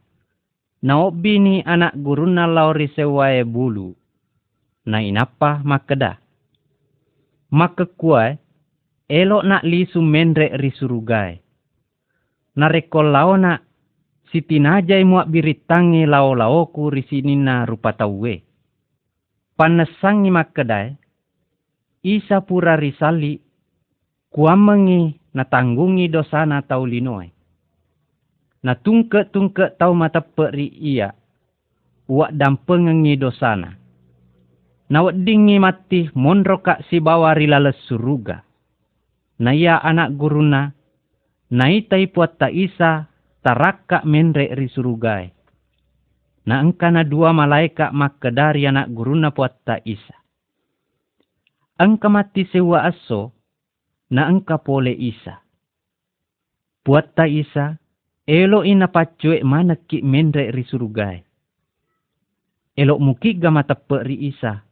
na 0.85 0.95
obini 1.01 1.65
anak 1.65 1.97
guruna 1.97 2.45
lauri 2.45 2.93
sewae 2.93 3.41
bulu, 3.49 3.97
na 4.85 5.01
inapa 5.01 5.65
makeda. 5.65 6.21
Makekuai, 7.57 8.37
elok 9.09 9.43
nak 9.49 9.65
lisu 9.65 10.05
mendre 10.05 10.53
risurugai. 10.61 11.41
Narekol 12.61 13.09
lao 13.17 13.39
nak 13.41 13.65
sitinajai 14.29 15.09
muak 15.09 15.33
biritangi 15.33 16.05
lao-laoku 16.05 16.93
risinina 16.93 17.65
rupa 17.65 17.97
tauwe. 17.97 18.45
Panesangi 19.57 20.29
makedai, 20.29 20.93
isa 22.05 22.45
pura 22.45 22.77
risali 22.77 23.46
kuamengi 24.37 25.17
natanggungi 25.33 26.13
dosa 26.13 26.45
na 26.45 26.61
tau. 26.61 26.85
Na 28.61 28.73
tungke-tungke 28.77 29.81
tau 29.81 29.97
mata 29.97 30.21
peri 30.21 30.69
iya, 30.69 31.17
uak 32.05 32.37
dampengengi 32.37 33.17
dosana. 33.17 33.73
Na 34.93 35.01
dingi 35.11 35.57
mati 35.57 36.13
monroka 36.13 36.85
si 36.93 37.01
bawa 37.01 37.33
rilales 37.33 37.81
suruga. 37.89 38.45
Na 39.41 39.57
iya 39.57 39.81
anak 39.81 40.17
guruna, 40.21 40.73
na 41.53 41.65
itai 41.71 42.11
puat 42.11 42.37
ta 42.37 42.49
isa, 42.53 43.09
taraka 43.41 44.03
menre 44.05 44.53
ri 44.53 44.69
surugai. 44.69 45.31
Na 46.47 46.63
engkana 46.63 47.03
dua 47.03 47.35
malaika 47.35 47.91
dari 48.31 48.67
anak 48.67 48.91
guruna 48.95 49.31
puat 49.35 49.55
ta 49.67 49.79
isa. 49.83 50.15
Engka 51.77 52.09
mati 52.09 52.49
sewa 52.49 52.89
aso, 52.89 53.36
na 54.11 54.31
engka 54.31 54.63
pole 54.63 54.95
isa. 54.95 55.43
Buat 56.87 57.19
ta 57.19 57.27
isa, 57.27 57.75
elo 58.23 58.63
ina 58.63 58.87
pacue 58.87 59.43
mana 59.43 59.75
ki 59.75 60.07
mendre 60.07 60.55
ri 60.55 60.63
surugai. 60.63 61.19
Elo 62.77 63.03
muki 63.03 63.35
gama 63.35 63.67
tepe 63.67 64.07
ri 64.07 64.31
isa. 64.31 64.63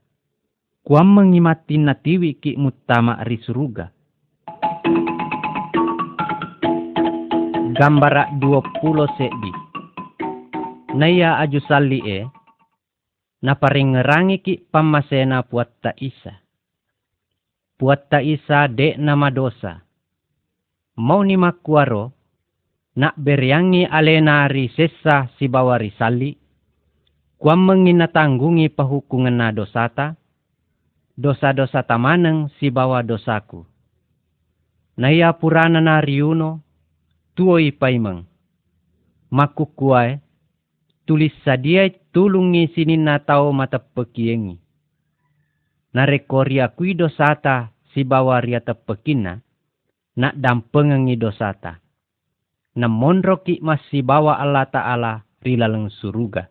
Kuam 0.85 1.17
mengimati 1.17 1.81
na 1.81 1.97
tiwi 1.97 2.39
ki 2.39 2.61
mutama 2.61 3.19
ri 3.25 3.41
suruga. 3.43 3.91
Gambara 7.75 8.31
20 8.39 9.19
sedi. 9.19 9.53
Naya 10.95 11.43
aju 11.43 11.61
sali 11.67 11.99
e. 12.07 12.21
Na 13.43 13.59
paringerangi 13.59 14.39
ki 14.39 14.55
pamasena 14.71 15.43
buat 15.43 15.83
ta 15.83 15.91
isa 15.99 16.44
buat 17.75 18.07
ta 18.07 18.23
isa 18.23 18.71
de 18.71 18.95
nama 18.95 19.31
dosa. 19.35 19.83
Mau 20.95 21.27
ni 21.27 21.35
makuaro, 21.35 22.15
nak 22.95 23.19
beriangi 23.19 23.83
alena 23.83 24.47
ri 24.47 24.71
sesa 24.71 25.27
si 25.35 25.51
bawa 25.51 25.75
risali, 25.83 26.39
kuam 27.35 27.67
mengina 27.67 28.07
tanggungi 28.07 28.71
pahukungan 28.71 29.35
na 29.35 29.51
dosata, 29.51 30.15
dosa-dosa 31.19 31.83
tamaneng 31.83 32.47
si 32.63 32.71
bawa 32.71 33.03
dosaku. 33.03 33.67
Naya 34.95 35.35
purana 35.35 35.83
na 35.83 35.99
riuno, 35.99 36.63
tuoi 37.35 37.75
paimeng. 37.75 38.23
Makukuai, 39.35 40.23
tulis 41.03 41.35
sadia 41.43 41.91
tulungi 42.15 42.71
sini 42.71 42.95
na 42.95 43.19
tau 43.19 43.51
mata 43.51 43.83
pekiengi 43.83 44.64
narekoria 45.95 46.75
kui 46.75 46.99
dosata 46.99 47.71
si 47.95 48.03
bawa 48.03 48.43
ria 48.43 48.59
tepekina, 48.59 49.39
nak 50.19 50.35
dampengengi 50.35 51.15
dosata. 51.15 51.79
Na 52.75 52.91
monroki 52.91 53.63
mas 53.63 53.79
si 53.87 54.03
bawa 54.03 54.43
Allah 54.43 54.67
Ta'ala 54.67 55.13
rilaleng 55.39 55.87
suruga. 55.95 56.51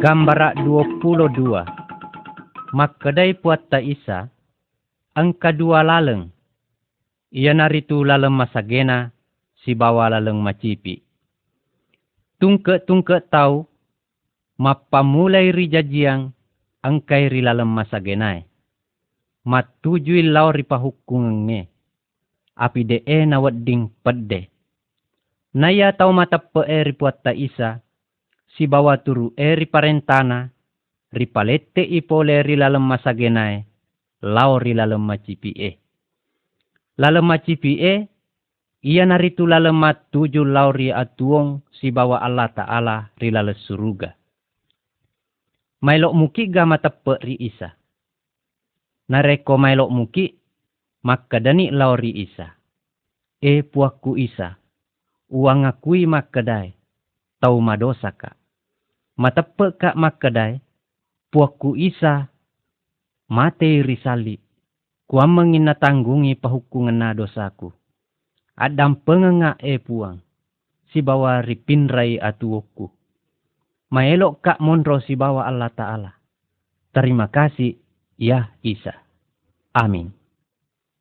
Gambara 0.00 0.56
22 0.56 1.80
Makkedai 2.70 3.34
puat 3.40 3.66
ta 3.66 3.82
isa, 3.82 4.30
ang 5.16 5.34
kadua 5.34 5.82
laleng. 5.82 6.30
Ia 7.34 7.56
naritu 7.56 8.06
laleng 8.06 8.36
masagena, 8.36 9.10
si 9.64 9.74
bawa 9.74 10.12
laleng 10.12 10.38
macipi. 10.38 11.02
Tungke-tungke 12.38 13.26
tau, 13.26 13.69
mapamulai 14.60 15.56
rijajiang 15.56 16.36
angkai 16.84 17.32
rilalem 17.32 17.72
masa 17.72 17.96
genai. 17.96 18.44
Matujui 19.48 20.20
lau 20.28 20.52
ripa 20.52 20.76
nge. 20.76 21.60
Api 22.60 22.80
de 22.84 23.00
e 23.08 23.24
na 23.24 23.40
wedding 23.40 23.88
pedde. 24.04 24.52
Naya 25.56 25.96
tau 25.96 26.12
mata 26.12 26.36
pe 26.36 26.60
e 26.68 26.84
ripuat 26.84 27.24
ta 27.24 27.32
isa. 27.32 27.80
Si 28.52 28.68
bawa 28.68 29.00
turu 29.00 29.32
e 29.32 29.56
riparentana. 29.56 30.52
Ripalete 31.08 31.80
ipole 31.80 32.44
rilalem 32.44 32.84
masa 32.84 33.16
genai. 33.16 33.64
Lau 34.20 34.60
rilalem 34.60 35.00
macipi 35.00 35.56
e. 35.56 35.80
Lalem 37.00 37.24
macipi 37.24 37.80
e. 37.80 37.94
Ia 38.84 39.08
naritu 39.08 39.48
mat 39.72 40.12
tuju 40.12 40.44
lauri 40.44 40.92
atuong 40.92 41.64
si 41.72 41.88
bawa 41.92 42.20
Allah 42.20 42.48
Ta'ala 42.52 42.96
rilale 43.16 43.56
suruga. 43.56 44.19
Mailok 45.80 46.12
muki 46.12 46.52
ga 46.52 46.68
matape 46.68 47.16
ri 47.24 47.40
isa. 47.40 47.72
Nareko 49.08 49.56
mailok 49.56 49.88
muki, 49.88 50.28
makadani 51.08 51.72
lauri 51.72 52.12
isa. 52.20 52.60
E 53.40 53.64
puaku 53.64 54.20
isa, 54.20 54.60
uang 55.32 55.64
akui 55.64 56.04
makadai, 56.04 56.76
tau 57.40 57.56
madosa 57.64 58.12
ka. 58.12 58.36
Matape 59.16 59.72
ka 59.80 59.96
makadai, 59.96 60.60
puaku 61.32 61.72
isa, 61.80 62.28
mate 63.32 63.80
risali, 63.80 64.36
kuam 65.08 65.32
mengina 65.32 65.72
tanggungi 65.80 66.36
pahukungan 66.36 67.00
na 67.00 67.16
dosaku. 67.16 67.72
Adam 68.52 69.00
pengenga 69.00 69.56
e 69.56 69.80
puang, 69.80 70.20
si 70.92 71.00
bawa 71.00 71.40
ripinrai 71.40 72.20
atuoku 72.20 72.99
maelok 73.90 74.38
kak 74.40 74.58
monro 74.62 75.02
si 75.02 75.18
bawa 75.18 75.50
Allah 75.50 75.70
Ta'ala. 75.74 76.10
Terima 76.94 77.26
kasih, 77.26 77.78
ya 78.18 78.54
Isa. 78.62 78.94
Amin. 79.74 80.14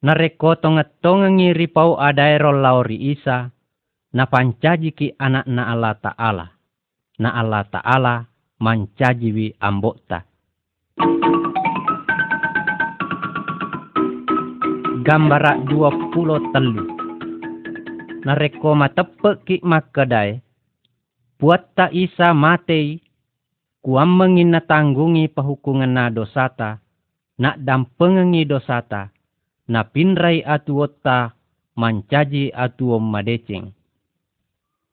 Nareko 0.02 0.58
tonget-tongengi 0.58 1.54
ripau 1.54 1.98
adaero 2.02 2.54
lauri 2.54 3.14
Isa, 3.14 3.54
na 4.14 4.26
pancaji 4.26 4.90
ki 4.94 5.08
anak 5.22 5.46
na 5.46 5.70
Allah 5.70 5.94
Ta'ala. 5.98 6.46
Na 7.22 7.30
Allah 7.36 7.64
Ta'ala 7.70 8.16
mancajiwi 8.58 9.58
ambokta. 9.62 10.26
Gambara 15.06 15.58
20 15.66 16.54
telu. 16.54 16.86
Nareko 18.26 18.78
matepek 18.78 19.38
ki 19.48 19.56
makadai, 19.66 20.38
Buat 21.40 21.72
ta 21.72 21.88
isa 21.88 22.36
matei, 22.36 23.00
kuam 23.80 24.20
mengin 24.20 24.52
na 24.52 24.60
tanggungi 24.60 25.32
pahukungan 25.32 25.88
na 25.88 26.12
dosata, 26.12 26.84
na 27.40 27.56
dampengengi 27.56 28.44
dosata, 28.44 29.08
na 29.72 29.88
pinrai 29.88 30.44
atuota 30.44 31.32
mancaji 31.80 32.52
atuom 32.52 33.08
madeceng. 33.08 33.72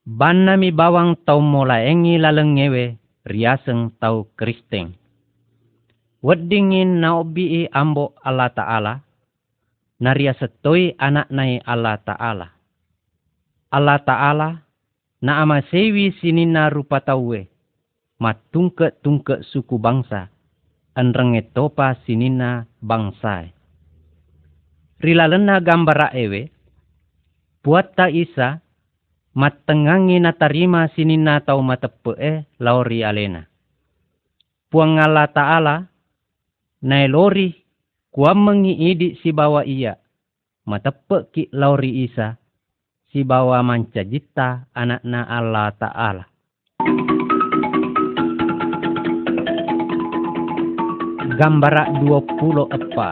Ban 0.07 0.47
nami 0.47 0.71
bawang 0.71 1.19
tau 1.27 1.43
molaengi 1.43 2.15
lalengewe 2.15 2.95
riaseng 3.27 3.91
tau 3.99 4.31
kristeng. 4.39 4.95
Weddingin 6.23 7.03
na 7.03 7.19
obii 7.19 7.67
ambo 7.75 8.15
Allah 8.23 8.47
Ta'ala, 8.55 8.93
naria 9.99 10.31
setoi 10.31 10.95
anak 10.95 11.27
nai 11.27 11.59
Allah 11.59 11.99
Ta'ala. 11.99 12.47
Allah 13.67 13.99
Ta'ala 13.99 14.49
na 15.21 15.41
ama 15.41 15.65
sewi 15.73 16.13
sinina 16.21 16.69
rupa 16.69 17.01
tauwe, 17.01 17.49
matungke 18.21 18.93
tungke 19.01 19.41
suku 19.41 19.81
bangsa, 19.81 20.29
anrenge 20.93 21.49
topa 21.53 21.97
sinina 22.05 22.69
bangsa. 22.81 23.49
Rilalena 24.97 25.61
gambara 25.61 26.09
ewe, 26.13 26.49
buat 27.61 27.93
ta 27.93 28.09
isa, 28.09 28.61
matengangi 29.37 30.17
na 30.17 30.33
tarima 30.33 30.89
sinina 30.93 31.41
tau 31.41 31.61
matepe 31.61 32.17
e 32.17 32.33
lauri 32.57 33.05
alena. 33.05 33.45
Puang 34.67 34.97
Allah 34.99 35.29
ta'ala, 35.31 35.75
na 36.83 36.97
lori, 37.07 37.53
kuam 38.09 38.49
mengi 38.49 38.73
idi 38.73 39.17
si 39.21 39.29
bawa 39.29 39.63
iya, 39.63 39.97
matepe 40.65 41.29
ki 41.33 41.53
lauri 41.53 42.05
isa, 42.09 42.41
si 43.07 43.23
bawa 43.23 43.63
manca 43.63 44.03
jita 44.03 44.67
anakna 44.75 45.23
Allah 45.23 45.71
Ta'ala. 45.79 46.23
Gambara 51.37 51.87
20 52.03 52.67
apa. 52.67 53.09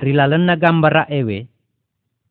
Rilalena 0.00 0.54
gambara 0.56 1.04
ewe. 1.10 1.50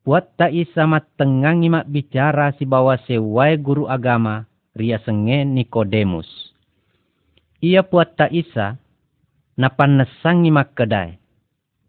Buat 0.03 0.35
ta 0.35 0.47
isa 0.51 0.83
matengangi 0.83 1.71
mak 1.71 1.87
bicara 1.87 2.51
si 2.59 2.67
bawa 2.67 2.99
sewai 3.07 3.55
guru 3.55 3.87
agama 3.87 4.43
ria 4.75 4.99
senge 4.99 5.47
Nikodemus. 5.47 6.27
Ia 7.63 7.87
buat 7.87 8.19
ta 8.19 8.27
isa 8.27 8.75
napan 9.55 10.01
nesangi 10.01 10.51
mak 10.51 10.75
kedai. 10.75 11.15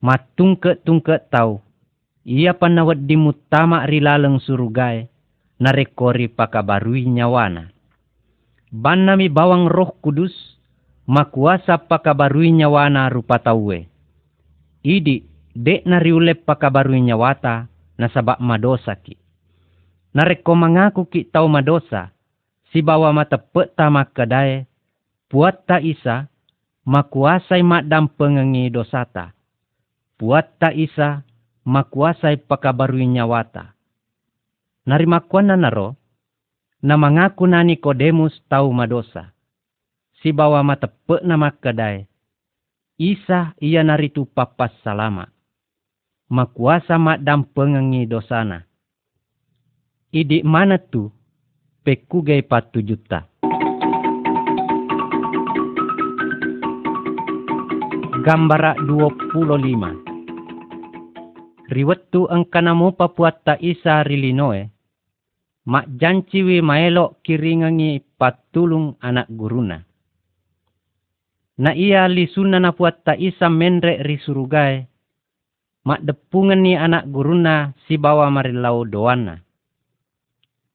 Matungke 0.05 0.79
tungke 0.85 1.17
tau 1.33 1.64
ia 2.25 2.57
panawat 2.57 3.05
di 3.05 3.21
mutama 3.21 3.85
rilaleng 3.85 4.41
surugai, 4.41 5.07
narekori 5.61 6.33
pakabarui 6.33 7.05
nyawana. 7.05 7.69
Banami 8.73 9.29
bawang 9.29 9.69
roh 9.71 9.95
kudus, 10.01 10.33
makuasa 11.05 11.79
pakabarui 11.85 12.51
nyawana 12.51 13.13
rupa 13.13 13.39
tauwe. 13.39 13.87
Idi, 14.81 15.23
dek 15.53 15.85
nariulep 15.85 16.43
pakabarui 16.49 17.05
nyawata, 17.05 17.69
nasabak 18.01 18.41
madosa 18.41 18.97
ki. 18.99 19.15
Nareko 20.17 20.53
mengaku 20.57 21.07
ki 21.07 21.29
tau 21.29 21.47
madosa, 21.47 22.11
si 22.73 22.81
bawa 22.81 23.13
mata 23.13 23.39
peta 23.39 23.93
makadae, 23.93 24.67
buat 25.29 25.67
ta 25.67 25.79
isa, 25.79 26.31
makuasai 26.87 27.63
madam 27.67 28.07
pengengi 28.09 28.71
dosata. 28.71 29.35
Buat 30.15 30.63
ta 30.63 30.71
isa, 30.71 31.27
makuasai 31.65 32.37
pakabarui 32.37 33.07
nyawata. 33.09 33.73
Narimakuan 34.87 35.49
na 35.49 35.57
naro, 35.57 35.97
na 36.85 37.01
mangaku 37.01 37.49
na 37.49 37.65
Nikodemus 37.65 38.37
tau 38.53 38.69
madosa. 38.73 39.33
Si 40.21 40.33
bawa 40.33 40.61
matepe 40.61 41.25
na 41.25 41.37
makadai. 41.41 42.05
Isa 43.01 43.57
ia 43.59 43.83
naritu 43.83 44.29
papas 44.29 44.71
salama. 44.85 45.27
Makuasa 46.29 47.01
madam 47.01 47.45
pengengi 47.45 48.07
dosana. 48.07 48.65
Idi 50.13 50.45
mana 50.45 50.79
tu 50.79 51.11
pekugai 51.83 52.45
patu 52.45 52.81
juta. 52.81 53.27
Gambara 58.25 58.73
25 58.81 60.04
riwettu 61.69 62.29
angkanamu 62.29 62.93
papuat 62.97 63.45
ta 63.45 63.55
isa 63.61 64.05
rilinoe. 64.05 64.69
Mak 65.65 65.97
janciwi 65.97 66.61
maelok 66.61 67.25
kiringangi 67.25 68.05
patulung 68.21 69.01
anak 69.01 69.33
guruna. 69.33 69.81
Na 71.55 71.71
ia 71.73 72.05
lisuna 72.11 72.61
na 72.61 72.77
puat 72.77 73.01
ta 73.07 73.17
isa 73.17 73.49
menre 73.49 74.05
risurugai. 74.05 74.85
Mak 75.85 76.01
depungan 76.05 76.61
ni 76.65 76.77
anak 76.77 77.09
guruna 77.09 77.73
si 77.89 77.97
bawa 77.97 78.29
marilau 78.29 78.85
doana. 78.85 79.41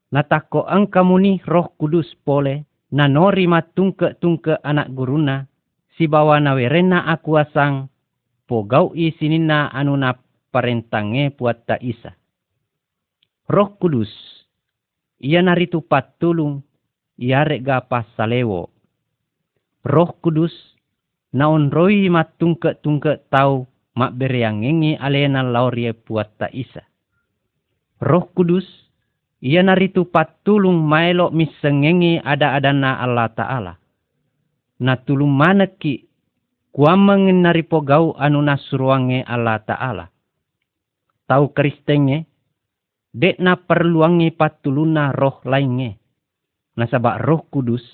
Natako 0.10 0.66
angkamuni 0.66 1.42
roh 1.46 1.70
kudus 1.78 2.10
pole. 2.26 2.66
Na 2.90 3.06
nori 3.06 3.46
matungke 3.46 4.18
tungke 4.18 4.58
anak 4.66 4.90
guruna. 4.98 5.46
Si 5.94 6.10
bawa 6.10 6.42
nawerena 6.42 7.06
aku 7.14 7.38
asang. 7.38 7.86
Pogau 8.50 8.98
isinina 8.98 9.70
anu 9.70 9.94
na 9.94 10.18
parentange 10.50 11.34
buat 11.34 11.66
ta 11.66 11.78
isa. 11.80 12.14
Roh 13.50 13.74
Kudus, 13.82 14.10
ia 15.18 15.42
naritu 15.42 15.82
patulung, 15.82 16.62
ia 17.18 17.42
rega 17.42 17.82
pasalewo. 17.82 18.70
Roh 19.82 20.12
Kudus, 20.22 20.54
naon 21.34 21.74
roi 21.74 22.10
matungke-tungke 22.14 23.26
tau 23.34 23.66
mak 23.98 24.14
bereangengi 24.18 25.02
alena 25.02 25.42
laurie 25.42 25.98
buat 25.98 26.30
ta 26.38 26.46
isa. 26.54 26.86
Roh 27.98 28.30
Kudus, 28.38 28.66
ia 29.42 29.66
naritu 29.66 30.06
patulung 30.06 30.86
maelo 30.86 31.34
misengengi 31.34 32.22
ada-adana 32.22 33.02
Allah 33.02 33.30
Ta'ala. 33.34 33.74
Natulung 34.80 35.34
maneki 35.34 36.06
kuamangin 36.72 37.44
naripo 37.44 37.82
gau 37.82 38.14
anu 38.16 38.40
nasruange 38.46 39.26
Allah 39.26 39.60
Ta'ala 39.66 40.06
tau 41.30 41.54
kristenge, 41.54 42.26
dek 43.14 43.38
na 43.38 43.54
perluangi 43.54 44.34
patuluna 44.34 45.14
roh 45.14 45.46
lainnya. 45.46 45.94
Nasabak 46.74 47.22
roh 47.22 47.46
kudus, 47.54 47.86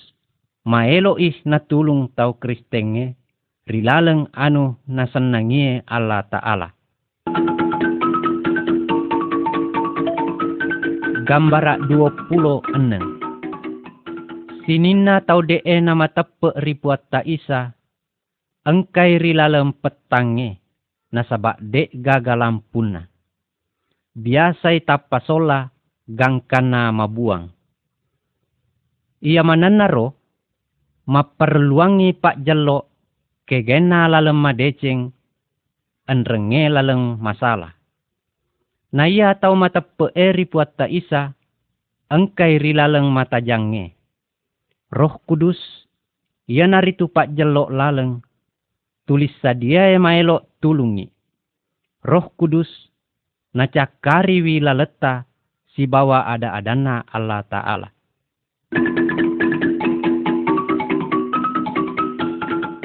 maelo 0.64 1.20
ih 1.20 1.36
na 1.44 1.60
tulung 1.60 2.08
tau 2.16 2.40
kristenge, 2.40 3.20
rilaleng 3.68 4.32
anu 4.32 4.80
nasenangie 4.88 5.84
Allah 5.84 6.24
Ta'ala. 6.24 6.72
Gambara 11.26 11.74
26 11.90 12.30
Sinina 14.62 15.22
tau 15.26 15.42
dee 15.42 15.78
nama 15.82 16.06
tepe 16.06 16.54
ribuat 16.62 17.10
ta 17.10 17.22
isa. 17.26 17.74
Engkai 18.62 19.18
rilalem 19.18 19.74
petange. 19.74 20.62
Nasabak 21.10 21.58
dek 21.62 21.90
gagalampuna. 21.98 23.15
Biasai 24.16 24.80
tapasola 24.80 25.68
gangkana 26.08 26.88
mabuang. 26.88 27.52
Ia 29.20 29.44
mananaro 29.44 30.16
maperluangi 31.04 32.16
pak 32.16 32.40
jelok 32.40 32.88
kegena 33.44 34.08
lalem 34.08 34.40
madeceng 34.40 35.12
enrenge 36.08 36.72
laleng 36.72 37.18
masalah. 37.20 37.74
Na 38.94 39.04
iya 39.04 39.36
tau 39.36 39.52
mata 39.52 39.82
peeri 39.82 40.48
puat 40.48 40.72
ta 40.78 40.88
isa, 40.88 41.34
engkai 42.08 42.56
rilaleng 42.56 43.10
mata 43.10 43.42
jange. 43.42 43.92
Roh 44.88 45.20
kudus, 45.26 45.58
ia 46.48 46.64
naritu 46.64 47.10
pak 47.10 47.34
jelok 47.34 47.68
laleng, 47.68 48.22
tulis 49.04 49.34
sadia 49.42 49.92
maelok 50.00 50.46
tulungi. 50.62 51.10
Roh 52.06 52.30
kudus, 52.38 52.70
nacakari 53.56 54.44
wi 54.44 54.60
laleta, 54.60 55.24
si 55.72 55.88
bawa 55.88 56.28
ada 56.28 56.52
adana 56.52 57.08
Allah 57.08 57.40
Ta'ala. 57.48 57.88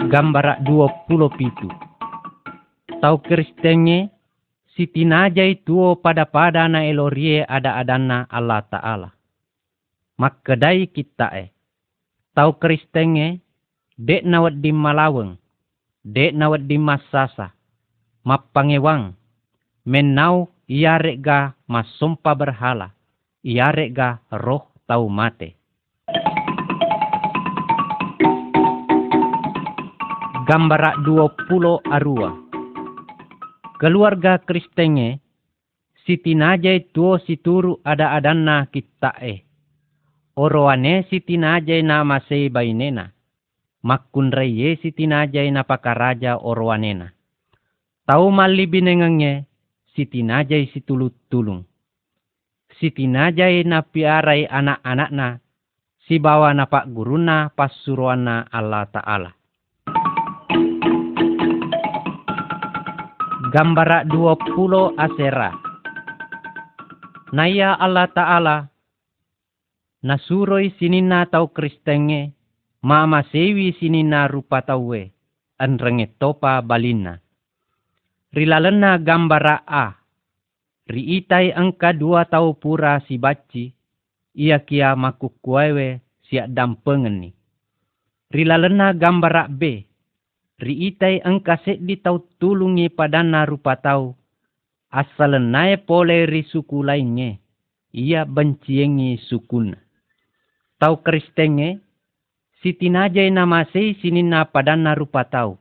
Gambara 0.08 0.60
20 0.64 1.12
pitu. 1.36 1.68
Tau 3.04 3.20
kristenge 3.20 4.12
si 4.72 4.88
tinajai 4.88 5.60
tuo 5.68 6.00
pada 6.00 6.24
pada 6.24 6.68
na 6.72 6.88
elorie 6.88 7.44
ada 7.44 7.76
adana 7.76 8.28
Allah 8.32 8.64
Ta'ala. 8.64 9.10
Makkedai 10.16 10.88
kita 10.88 11.36
eh. 11.36 11.52
Tau 12.32 12.56
kristenge, 12.56 13.44
dek 14.00 14.24
nawat 14.24 14.64
di 14.64 14.72
malaweng, 14.72 15.36
dek 16.08 16.32
nawat 16.32 16.64
di 16.64 16.80
masasa, 16.80 17.52
mapangewang, 18.24 19.12
menau 19.84 20.48
iarek 20.72 21.20
ga 21.20 21.52
masumpa 21.68 22.32
berhala, 22.32 22.96
iarek 23.44 23.92
ga 23.92 24.24
roh 24.32 24.72
tau 24.88 25.12
mate. 25.12 25.60
Gambara 30.48 30.96
20 31.04 31.92
arua 31.92 32.32
keluarga 33.82 34.38
Kristenge, 34.38 35.18
siti 36.06 36.38
najai 36.38 36.94
tuo 36.94 37.18
situru 37.18 37.82
ada 37.82 38.14
adanna 38.14 38.70
kita 38.70 39.18
eh. 39.18 39.42
Oroane 40.38 41.10
siti 41.10 41.36
najai 41.36 41.82
nama 41.82 42.22
sei 42.30 42.48
bainena. 42.54 43.10
Makun 43.82 44.30
reye 44.30 44.78
siti 44.78 45.10
najai 45.10 45.50
na 45.50 45.66
pakaraja 45.66 46.38
oroanena. 46.38 47.10
Tau 48.06 48.30
mali 48.30 48.70
siti 49.96 50.24
najai 50.24 50.72
situlut 50.72 51.16
tulung. 51.28 51.64
Siti 52.80 53.06
najai 53.06 53.68
na 53.68 53.84
piarai 53.84 54.48
anak-anakna 54.48 55.38
si 56.08 56.18
bawa 56.18 56.56
na 56.56 56.66
pak 56.66 56.90
guruna 56.90 57.52
pasuruana 57.52 58.48
Allah 58.50 58.88
Ta'ala. 58.90 59.32
Gambara 63.52 64.08
20 64.08 64.96
Asera. 64.96 65.52
Naya 67.36 67.76
Allah 67.76 68.08
Ta'ala 68.12 68.58
nasuroi 70.02 70.74
sinina 70.82 71.30
tau 71.30 71.54
kristenge 71.54 72.34
mama 72.82 73.22
sewi 73.30 73.76
sinina 73.78 74.26
rupa 74.26 74.66
tauwe 74.66 75.14
anrenge 75.62 76.18
topa 76.18 76.58
balina. 76.66 77.22
Rilalena 78.32 78.96
gambara 78.98 79.64
A. 79.68 79.96
Riitai 80.88 81.52
angka 81.52 81.92
dua 81.92 82.26
tau 82.28 82.56
pura 82.56 83.00
si 83.08 83.20
baci 83.20 83.72
ia 84.36 84.64
kia 84.64 84.96
makukuewe 84.96 86.00
siak 86.28 86.48
dampengeni. 86.56 87.36
Rilalena 88.32 88.96
gambara 88.96 89.52
B 89.52 89.92
riitai 90.62 91.26
engkasek 91.26 91.82
di 91.82 91.98
tau 91.98 92.22
tulungi 92.38 92.94
padana 92.94 93.44
rupa 93.44 93.76
tau. 93.76 94.14
Asal 94.94 95.42
nae 95.42 95.82
pole 95.82 96.30
ri 96.30 96.46
suku 96.46 96.86
lainnya. 96.86 97.36
Ia 97.92 98.24
benciengi 98.24 99.20
sukun. 99.28 99.76
Tau 100.80 101.04
kristenge, 101.04 101.84
siti 102.64 102.88
najai 102.88 103.34
nama 103.34 103.68
sei 103.74 104.00
sinina 104.00 104.48
padana 104.48 104.96
rupa 104.96 105.28
tau. 105.28 105.60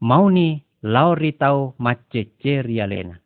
Mau 0.00 0.32
ni 0.32 0.63
lauri 0.84 1.32
tau 1.32 1.72
macece 1.80 2.60
rialena. 2.60 3.16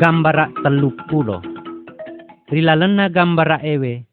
Gambara 0.00 0.48
pulo. 1.06 1.44
Rilalena 2.48 3.12
gambara 3.12 3.60
ewe 3.60 4.08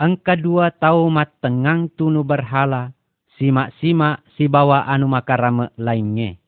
ang 0.00 0.16
kadua 0.16 0.72
tau 0.72 1.12
matengang 1.12 1.92
tunu 1.92 2.24
berhala, 2.24 2.96
simak-simak 3.36 4.24
si 4.32 4.48
bawa 4.48 4.88
anu 4.88 5.12
makarame 5.12 5.68
lainnya. 5.76 6.40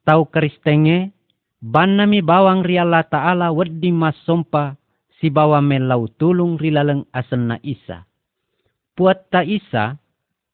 Tau 0.00 0.24
kristenge, 0.32 1.12
ban 1.60 2.00
nami 2.00 2.24
bawang 2.24 2.64
riala 2.64 3.04
ta'ala 3.04 3.52
wedi 3.52 3.92
mas 3.92 4.16
sompa, 4.24 4.80
si 5.20 5.28
bawa 5.28 5.60
melau 5.60 6.08
tulung 6.16 6.56
rilaleng 6.56 7.04
asenna 7.12 7.60
isa. 7.60 8.09
Puat 9.00 9.32
ta 9.32 9.40
isa, 9.40 9.96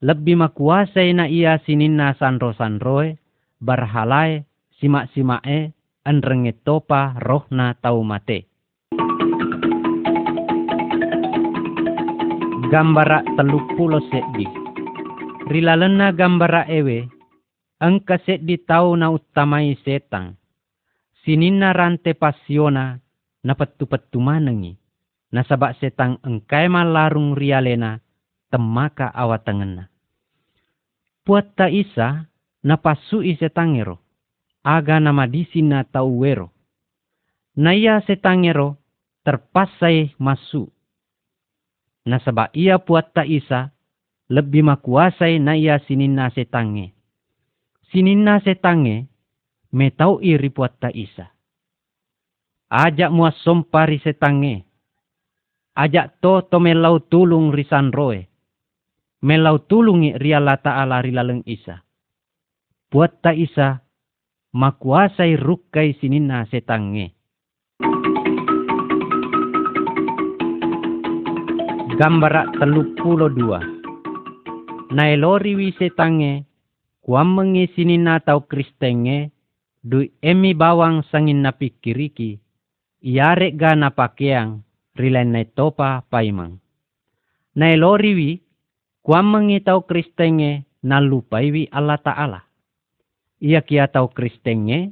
lebih 0.07 0.39
makuasai 0.39 1.11
na 1.19 1.27
ia 1.27 1.59
sinina 1.67 2.15
sanro-sanroe, 2.15 3.19
berhalai, 3.59 4.47
simak-simae, 4.79 5.75
anrenge 6.07 6.55
topa 6.63 7.19
rohna 7.19 7.75
tau 7.83 8.07
mate. 8.07 8.47
gambara 12.71 13.27
teluk 13.35 13.67
pulo 13.75 13.99
seddi. 14.15 14.47
Rilalena 15.51 16.15
gambara 16.15 16.71
ewe, 16.71 17.03
angka 17.83 18.23
seddi 18.23 18.63
tau 18.63 18.95
na 18.95 19.11
utamai 19.11 19.75
setang. 19.83 20.39
Sinina 21.27 21.75
rante 21.75 22.15
pasiona 22.15 22.95
na 23.43 23.53
petu-petu 23.59 24.23
manengi. 24.23 24.79
Nasabak 25.35 25.83
setang 25.83 26.23
engkai 26.23 26.71
malarung 26.71 27.35
rialena 27.35 28.06
temaka 28.53 29.11
awatengena. 29.11 29.89
Puat 31.27 31.59
ta 31.59 31.67
isa 31.67 32.31
na 32.63 32.77
pasui 32.79 33.35
setangero. 33.39 33.99
Aga 34.67 34.99
nama 34.99 35.31
disina 35.31 35.87
tau 35.87 36.23
wero. 36.23 36.51
Naya 37.57 38.03
setangero 38.03 38.79
terpasai 39.23 40.15
masuk 40.19 40.77
na 42.07 42.23
saba 42.23 42.49
ia 42.55 42.79
puat 42.79 43.11
ta 43.11 43.27
isa, 43.27 43.75
lebih 44.31 44.63
makuasai 44.63 45.43
na 45.43 45.59
ia 45.59 45.83
sinina 45.85 46.31
setange. 46.31 46.95
Sinina 47.91 48.39
setange, 48.47 49.11
metau 49.75 50.23
iri 50.23 50.49
puat 50.55 50.79
ta 50.79 50.89
isa. 50.95 51.35
Ajak 52.71 53.11
mua 53.11 53.35
sompari 53.43 53.99
setange. 53.99 54.63
Ajak 55.77 56.23
to 56.23 56.47
to 56.47 56.63
melau 56.63 57.03
tulung 57.03 57.51
risan 57.51 57.91
roe. 57.91 58.27
Melau 59.25 59.65
tulungi 59.65 60.13
riala 60.21 60.61
ta'ala 60.61 61.01
rilaleng 61.01 61.41
isa. 61.49 61.81
Puat 62.93 63.25
ta 63.25 63.33
isa, 63.33 63.81
makuasai 64.53 65.41
rukai 65.41 65.97
sinina 65.97 66.45
setange. 66.53 67.17
Gambara 71.97 72.45
teluk 72.61 72.93
pulo 73.01 73.33
dua. 73.33 73.65
Nailori 74.93 75.57
wise 75.57 75.89
tange, 75.97 76.45
kuam 77.01 77.41
mengisini 77.41 77.97
natau 77.97 78.45
kristenge, 78.45 79.33
du 79.81 80.05
emi 80.21 80.53
bawang 80.53 81.01
sangin 81.09 81.41
na 81.41 81.57
pikiriki, 81.57 82.37
iarek 83.01 83.57
ga 83.57 83.73
na 83.73 83.97
pakeang, 83.97 84.61
rilen 84.93 85.33
na 85.33 85.41
topa 85.49 86.05
paimang. 86.13 86.61
Nailori 87.57 88.13
wi, 88.13 88.31
kuam 89.07 89.31
mengitau 89.31 89.87
kristenge, 89.87 90.67
na 90.83 90.99
lupaiwi 90.99 91.71
Allah 91.71 92.03
Ta'ala. 92.03 92.41
Ia 93.39 93.63
kia 93.63 93.87
tau 93.87 94.11
kristenge, 94.11 94.91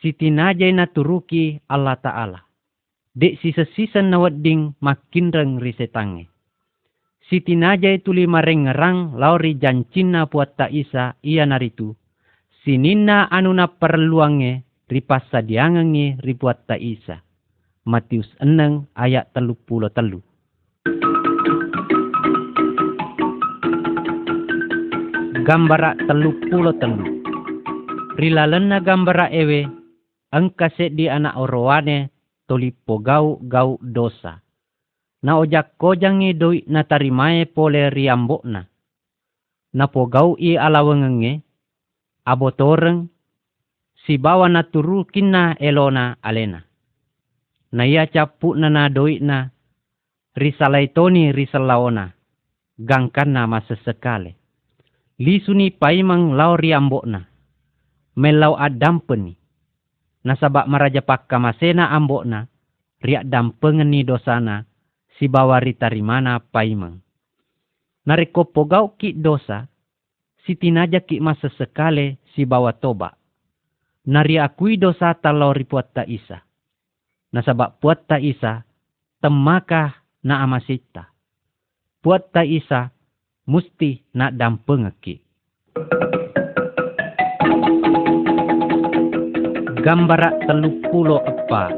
siti 0.00 0.32
najay 0.32 0.72
na 0.72 0.88
turuki 0.88 1.60
Allah 1.68 2.00
Ta'ala. 2.00 2.40
Dek 3.12 3.44
sisa-sisa 3.44 4.00
na 4.00 4.16
wadding 4.16 4.72
makin 4.80 5.28
reng 5.36 5.60
risetange 5.60 6.32
Siti 7.28 7.60
najay 7.60 8.00
tuli 8.00 8.24
marengerang 8.24 9.20
lauri 9.20 9.60
jancina 9.60 10.24
puat 10.24 10.56
ta 10.56 10.64
isa 10.72 11.20
iya 11.20 11.44
naritu. 11.44 11.92
Sinina 12.64 13.28
anuna 13.28 13.68
perluange 13.68 14.64
ripas 14.88 15.28
sadiangange 15.28 16.24
ripuat 16.24 16.64
ta 16.64 16.80
isa. 16.80 17.20
Matius 17.84 18.32
eneng 18.40 18.88
ayat 18.96 19.28
telu 19.36 19.60
pulo 19.60 19.92
telu. 19.92 20.24
Gambara 25.42 25.98
telu 26.06 26.38
pulo 26.46 26.70
telu. 26.78 27.02
Rilalena 28.14 28.78
gambara 28.78 29.26
ewe 29.26 29.66
angkase 30.30 30.94
di 30.94 31.10
anak 31.10 31.34
orowane 31.34 32.14
tolipo 32.46 33.02
gau 33.02 33.42
gau 33.42 33.74
dosa 33.82 34.38
na 35.22 35.38
ojak 35.38 35.78
kojangi 35.78 36.34
doi 36.34 36.62
na 36.66 36.86
tarimae 36.86 37.46
pole 37.46 37.90
riambokna. 37.90 38.66
Na 39.72 39.88
pogau 39.88 40.36
i 40.36 40.54
alawengenge, 40.58 41.40
abotoreng, 42.28 43.08
si 44.04 44.18
bawa 44.20 44.46
na 44.52 44.62
turu 44.68 45.08
kina 45.08 45.56
elona 45.56 46.20
alena. 46.22 46.60
Na 47.72 47.82
ia 47.88 48.04
capu 48.06 48.52
na 48.54 48.68
na 48.68 48.92
doi 48.92 49.16
na, 49.24 49.48
risalaitoni 50.36 51.32
risalaona, 51.32 52.12
gangkan 52.78 53.32
na 53.32 53.48
masesekale. 53.48 54.41
Lisuni 55.22 55.70
paimang 55.70 56.34
lau 56.34 56.58
riambokna, 56.58 57.30
melau 58.18 58.58
adampeni. 58.58 59.38
Nasabak 60.26 60.66
maraja 60.66 60.98
pakka 60.98 61.38
masena 61.38 61.94
ambokna, 61.94 62.50
riak 62.98 63.30
dampengen 63.30 63.94
ni 63.94 64.02
dosana, 64.02 64.66
si 65.14 65.30
bawari 65.30 65.78
tarimana 65.78 66.42
paimang. 66.42 66.98
Nariko 68.02 68.50
pogau 68.50 68.98
ki 68.98 69.14
dosa, 69.14 69.70
si 70.42 70.58
tinaja 70.58 70.98
ki 71.06 71.22
masa 71.22 71.54
sekale 71.54 72.18
si 72.34 72.42
bawa 72.42 72.74
toba. 72.74 73.14
Nari 74.10 74.42
akui 74.42 74.74
dosa 74.74 75.14
talau 75.14 75.54
ripuat 75.54 75.94
ta 75.94 76.02
isa. 76.02 76.42
Nasabak 77.30 77.78
puat 77.78 78.10
ta 78.10 78.18
isa, 78.18 78.66
temakah 79.22 80.02
na 80.26 80.42
amasita. 80.42 81.14
Puat 82.02 82.34
ta 82.34 82.42
isa, 82.42 82.90
musti 83.46 83.98
na 84.14 84.30
dampengeki. 84.30 85.18
Gambara 89.82 90.30
telupulo 90.46 91.18
apa. 91.26 91.74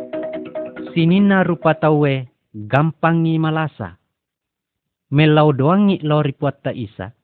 Sinina 0.92 1.40
rupa 1.40 1.72
tawe 1.72 2.14
gampangi 2.52 3.40
malasa. 3.40 3.96
Melau 5.08 5.56
doangi 5.56 6.04
lori 6.04 6.36
puatta 6.36 6.68
isa. 6.74 7.16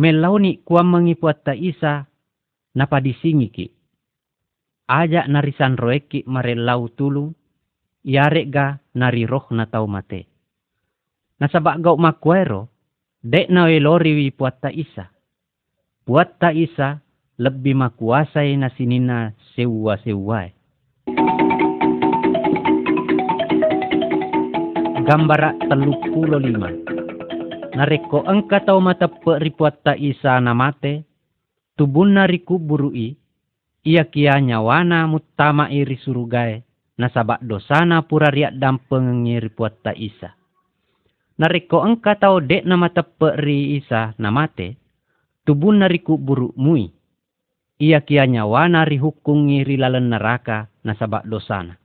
Melau 0.00 0.40
ni 0.40 0.64
kuamangi 0.64 1.12
puatta 1.18 1.52
isa 1.52 2.08
napa 2.72 3.04
disingi 3.04 3.48
ki. 3.52 3.66
Ajak 4.88 5.28
narisan 5.28 5.76
roeki 5.76 6.24
mare 6.24 6.56
lau 6.56 6.88
tulung. 6.88 7.36
Yarek 8.00 8.48
ga 8.48 8.80
nari 8.96 9.28
roh 9.28 9.44
na 9.52 9.68
tau 9.68 9.84
mate. 9.84 10.24
Nasabak 11.36 11.84
gau 11.84 12.00
makuero. 12.00 12.69
Dek 13.20 13.52
na 13.52 13.68
lori 13.68 14.16
wi 14.16 14.26
puatta 14.32 14.72
isa. 14.72 15.12
Puatta 16.08 16.56
isa 16.56 17.04
lebih 17.36 17.76
makuasai 17.76 18.56
nasinina 18.56 19.36
sewa-sewai. 19.52 20.56
gambara 25.10 25.58
telu 25.66 25.90
pulo 26.06 26.38
lima. 26.38 26.70
Nareko 27.74 28.22
engka 28.30 28.62
tau 28.62 28.78
mata 28.78 29.10
ripuat 29.42 29.82
ta 29.82 29.98
isa 29.98 30.38
namate, 30.38 31.02
tubun 31.74 32.14
nariku 32.14 32.62
burui, 32.62 33.18
ia 33.82 34.06
kia 34.06 34.38
nyawana 34.38 35.10
mutama 35.10 35.66
iri 35.66 35.98
surugai, 35.98 36.62
nasabak 36.94 37.42
dosana 37.42 38.06
pura 38.06 38.30
riak 38.30 38.54
dampengengi 38.54 39.42
ripuat 39.42 39.82
ta 39.82 39.90
isa. 39.90 40.30
Nareko 41.40 41.88
engka 41.88 42.20
tau 42.20 42.36
dek 42.44 42.68
nama 42.68 42.92
tepe 42.92 43.32
ri 43.40 43.80
isa 43.80 44.12
namate, 44.20 44.76
tubun 45.48 45.80
nariku 45.80 46.20
buru 46.20 46.52
mui. 46.52 46.84
Ia 47.80 48.04
kia 48.04 48.28
nyawana 48.28 48.84
ri 48.84 49.00
hukungi 49.00 49.64
rilalen 49.64 50.12
neraka 50.12 50.68
nasabak 50.84 51.24
dosana. 51.24 51.80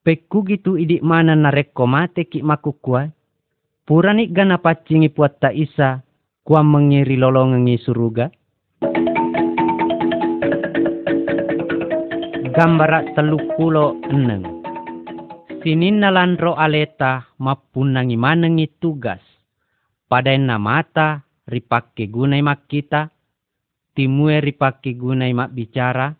Peku 0.00 0.48
gitu 0.48 0.80
idik 0.80 1.04
mana 1.04 1.36
nareko 1.36 1.84
mate 1.84 2.24
ki 2.24 2.40
makukua. 2.40 3.04
Purani 3.84 4.32
gana 4.32 4.56
pacingi 4.56 5.12
puat 5.12 5.36
ta 5.36 5.52
isa. 5.52 6.00
Kua 6.40 6.64
mengiri 6.64 7.20
lolongengi 7.20 7.76
suruga. 7.84 8.32
Gambara 12.56 13.04
telu 13.12 13.36
pulo 13.56 14.00
eneng. 14.08 14.53
Sinin 15.64 16.04
nalandro 16.04 16.60
aleta 16.60 17.24
mapunangi 17.40 18.20
manengi 18.20 18.68
tugas. 18.76 19.24
Padai 20.04 20.36
mata 20.60 21.24
ripake 21.48 22.12
gunai 22.12 22.44
mak 22.44 22.68
kita. 22.68 23.08
Timue 23.96 24.44
ripake 24.44 24.92
gunai 24.92 25.32
mak 25.32 25.56
bicara 25.56 26.12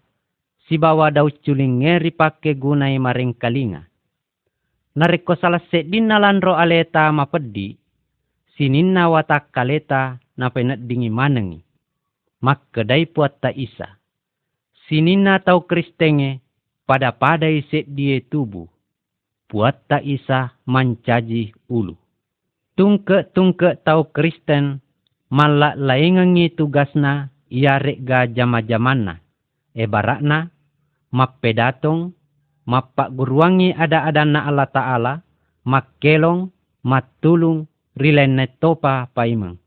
si 0.65 0.81
bawa 0.81 1.13
dau 1.13 1.29
culing 1.29 1.85
ngeri 1.85 2.17
pake 2.17 2.57
gunai 2.57 2.97
maring 2.97 3.37
kalinga. 3.37 3.85
Nariko 4.97 5.37
salah 5.37 5.61
sedin 5.69 6.09
nalandro 6.09 6.57
aleta 6.57 7.13
mapedi, 7.13 7.77
sininna 8.57 9.13
watak 9.13 9.53
kaleta 9.53 10.25
na 10.41 10.49
penat 10.49 10.89
dingi 10.89 11.13
manengi. 11.13 11.61
Mak 12.41 12.73
kedai 12.73 13.05
puat 13.13 13.45
ta 13.45 13.53
isa. 13.53 14.01
Sininna 14.89 15.37
tau 15.45 15.69
kristenge 15.69 16.41
pada 16.89 17.13
padai 17.13 17.61
set 17.69 17.93
die 17.93 18.25
tubuh. 18.25 18.74
Puat 19.55 19.87
ta 19.87 20.03
isa 20.03 20.59
mancaji 20.67 21.55
ulu. 21.71 21.95
Tungke-tungke 22.75 23.79
tau 23.87 24.11
kristen 24.11 24.83
malak 25.31 25.79
laingangi 25.79 26.51
tugasna 26.51 27.31
iarek 27.55 28.03
ga 28.03 28.27
jama-jamanna. 28.27 29.23
Ebarakna 29.71 30.51
mappedatong, 31.15 32.11
mappak 32.67 33.15
guruangi 33.15 33.71
ada-ada 33.71 34.27
na 34.27 34.43
Allah 34.43 34.67
Ta'ala, 34.67 35.15
makkelong, 35.63 36.51
matulung, 36.83 37.71
rilene 37.95 38.59
topa 38.59 39.07
paimang. 39.15 39.63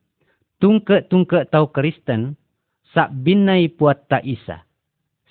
Tungke-tungke 0.59 1.47
tau 1.47 1.71
Kristen, 1.71 2.35
sak 2.91 3.15
binai 3.23 3.71
puat 3.71 4.11
ta 4.11 4.19
isa. 4.19 4.67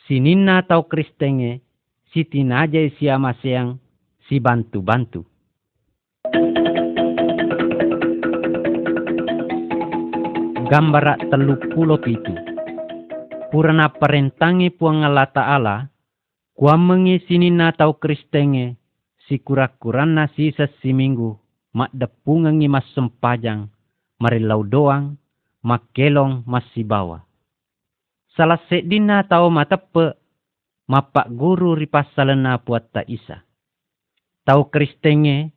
Sinina 0.09 0.65
tau 0.65 0.89
Kristenge, 0.89 1.61
si 2.09 2.25
tinajay 2.25 2.97
siya 2.97 3.21
masyang, 3.21 3.85
si 4.27 4.43
bantu-bantu. 4.43 5.23
Gambara 10.67 11.15
telu 11.31 11.55
pulo 11.71 11.97
pitu. 12.03 12.35
Purana 13.55 13.89
perentangi 13.95 14.75
puang 14.75 15.07
Allah 15.07 15.31
Ta'ala, 15.31 15.77
Kuamengi 16.57 17.21
sini 17.29 17.53
na 17.53 17.69
tau 17.77 18.01
kristenge, 18.01 18.81
si 19.29 19.37
kura-kuran 19.37 20.17
na 20.17 20.25
sisa 20.33 20.65
si 20.81 20.97
minggu, 20.97 21.37
mak 21.77 21.93
depungangi 21.93 22.65
mas 22.65 22.89
sempajang, 22.97 23.69
marilau 24.17 24.65
doang, 24.65 25.21
mak 25.61 25.85
kelong 25.93 26.41
mas 26.49 26.65
bawa. 26.81 27.29
Salah 28.33 28.57
sedina 28.73 29.21
tau 29.29 29.53
matepe, 29.53 30.17
mapak 30.89 31.29
guru 31.29 31.77
ripas 31.77 32.09
salena 32.17 32.57
puat 32.57 32.89
ta 32.89 33.05
isa. 33.05 33.46
Tau 34.47 34.71
kristenge, 34.71 35.51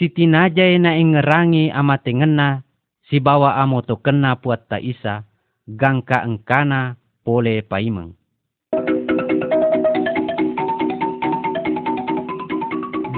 si 0.00 0.08
tinajay 0.08 0.80
na 0.80 0.96
ingerangi 0.96 1.68
amate 1.68 2.16
ngena, 2.16 2.64
si 3.04 3.20
bawa 3.20 3.60
amo 3.60 3.84
to 3.84 4.00
kena 4.00 4.40
puat 4.40 4.64
ta 4.64 4.80
isa, 4.80 5.28
gangka 5.68 6.24
engkana 6.24 6.96
pole 7.20 7.60
paimeng. 7.60 8.16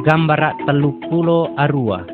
gambara 0.07 0.55
telu 0.63 0.95
pulo 1.11 1.51
arua. 1.59 2.07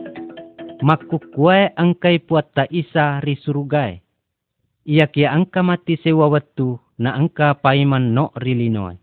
Maku 0.80 1.20
kue 1.36 1.68
angkai 1.76 2.24
puat 2.24 2.48
ta 2.56 2.64
isa 2.72 3.20
ri 3.20 3.36
surugai. 3.36 4.00
Ia 4.88 5.06
kia 5.12 5.36
angka 5.36 5.60
mati 5.60 6.00
sewa 6.00 6.32
wetu 6.32 6.80
na 6.96 7.12
angka 7.12 7.60
paiman 7.60 8.16
no 8.16 8.32
rilinoy. 8.32 8.96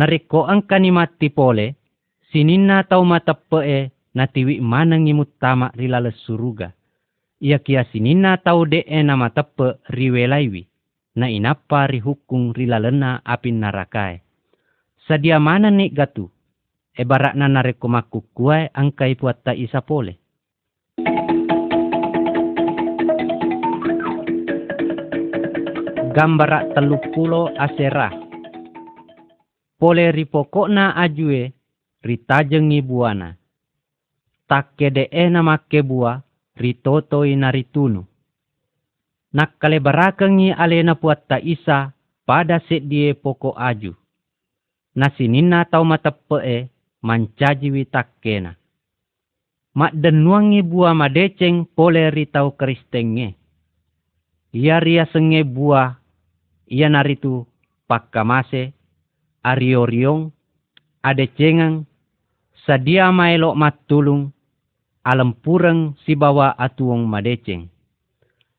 Nariko 0.00 0.48
angka 0.48 0.80
ni 0.80 0.88
mati 0.88 1.28
pole, 1.28 1.76
Sinina 2.26 2.82
tau 2.82 3.06
mata 3.06 3.38
pe'e 3.38 3.94
na 4.18 4.26
tiwi 4.26 4.58
manangi 4.58 5.14
tamak 5.38 5.78
rilale 5.78 6.10
suruga. 6.10 6.74
Ia 7.38 7.58
kia 7.62 7.86
sinina 7.92 8.36
tau 8.42 8.66
de'e 8.66 9.02
na 9.06 9.14
mata 9.14 9.46
pe 9.46 9.78
riwelaiwi. 9.86 10.66
Na 11.16 11.30
inapa 11.30 11.86
rihukung 11.86 12.50
rilalena 12.50 13.22
apin 13.24 13.62
narakae. 13.62 14.20
Sadia 15.06 15.38
mana 15.38 15.70
nek 15.70 15.94
gatu. 15.94 16.26
Ebarakna 16.98 17.48
narekomaku 17.48 18.24
kuai 18.34 18.74
angkai 18.74 19.14
puatta 19.14 19.54
isa 19.54 19.80
pole. 19.80 20.18
Gambarak 26.10 26.74
teluk 26.74 27.04
pulo 27.14 27.54
asera. 27.54 28.10
Pole 29.78 30.10
ripokokna 30.12 30.96
ajue 30.96 31.55
ritajengi 32.06 32.78
buana. 32.86 33.34
Takke 34.46 34.94
nama 35.26 35.58
kebua 35.58 36.22
ritoto 36.54 37.26
inaritunu. 37.26 38.06
Nakkale 39.34 39.82
barakengi 39.82 40.54
alena 40.54 40.94
puatta 40.94 41.42
isa 41.42 41.92
pada 42.24 42.62
die 42.62 43.12
poko 43.12 43.52
aju. 43.58 43.92
Nasinina 44.96 45.66
tau 45.68 45.84
matepe 45.84 46.38
e 46.40 46.58
mancaji 47.04 47.68
witakkena. 47.68 48.56
Mak 49.76 49.92
denuangi 49.92 50.64
buah 50.64 50.96
madeceng 50.96 51.68
pole 51.76 52.08
ritau 52.08 52.56
kristenge. 52.56 53.36
Ia 54.56 54.80
ria 54.80 55.04
senge 55.12 55.44
buah, 55.44 56.00
ia 56.64 56.88
naritu 56.88 57.44
pakkamase, 57.84 58.72
arioriong, 59.44 60.32
adecengang, 61.04 61.84
sadia 62.66 63.14
maelok 63.14 63.54
matulung, 63.54 64.34
alam 65.06 65.38
si 66.02 66.18
bawa 66.18 66.58
atuong 66.58 67.06
madeceng. 67.06 67.70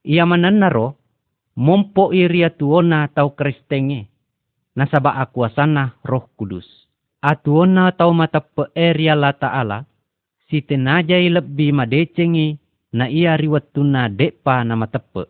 Ia 0.08 0.24
menenaro, 0.24 0.96
mompo 1.60 2.16
iria 2.16 2.48
tuona 2.48 3.12
tau 3.12 3.36
kristenge, 3.36 4.08
nasaba 4.80 5.20
akuasana 5.20 6.00
roh 6.08 6.32
kudus. 6.40 6.64
Atuona 7.20 7.92
tau 7.92 8.16
mata 8.16 8.40
peeria 8.40 9.12
la 9.12 9.36
ta'ala, 9.36 9.84
si 10.48 10.64
tenajai 10.64 11.28
lebih 11.28 11.76
madecengi 11.76 12.56
na 12.96 13.12
ia 13.12 13.36
riwatuna 13.36 14.08
depa 14.08 14.64
nama 14.64 14.88
tepe. 14.88 15.28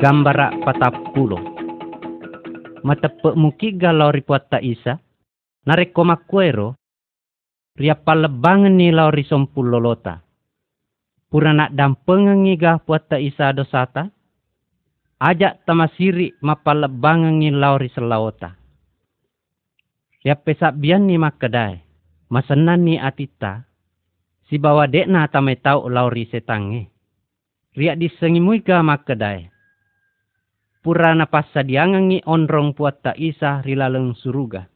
Gambara 0.00 0.54
patapulo. 0.64 1.57
Matepe 2.88 3.36
muki 3.36 3.76
galau 3.76 4.08
ripuata 4.08 4.64
isa, 4.64 4.96
nareko 5.68 6.08
makuero, 6.08 6.72
ria 7.76 7.92
palebangan 7.92 8.72
ni 8.72 8.88
lau 8.88 9.12
risompul 9.12 9.68
lolota. 9.68 10.24
Pura 11.28 11.52
nak 11.52 11.76
dampengan 11.76 12.48
ngiga 12.48 12.80
puata 12.80 13.20
isa 13.20 13.52
dosata, 13.52 14.08
ajak 15.20 15.68
tamasiri 15.68 16.32
mapalebangan 16.40 17.36
ni 17.36 17.52
lau 17.52 17.76
riselawota 17.76 18.56
Ya 20.24 20.34
pesak 20.34 20.80
bian 20.80 21.04
ni 21.06 21.20
makedai. 21.20 21.84
Masenan 22.28 22.84
ni 22.84 22.98
atita. 22.98 23.64
Si 24.50 24.56
bawa 24.56 24.88
dekna 24.88 25.28
tamai 25.30 25.60
tau 25.60 25.86
lauri 25.86 26.26
setange. 26.28 26.90
Disengimui 27.72 28.64
ke 28.64 28.74
makedai. 28.80 29.48
Purana 30.88 31.28
pasa 31.28 31.60
diangangi 31.60 32.24
onrong 32.24 32.72
puat 32.72 33.04
ta 33.04 33.12
isa 33.12 33.60
rilaleng 33.60 34.16
suruga. 34.16 34.72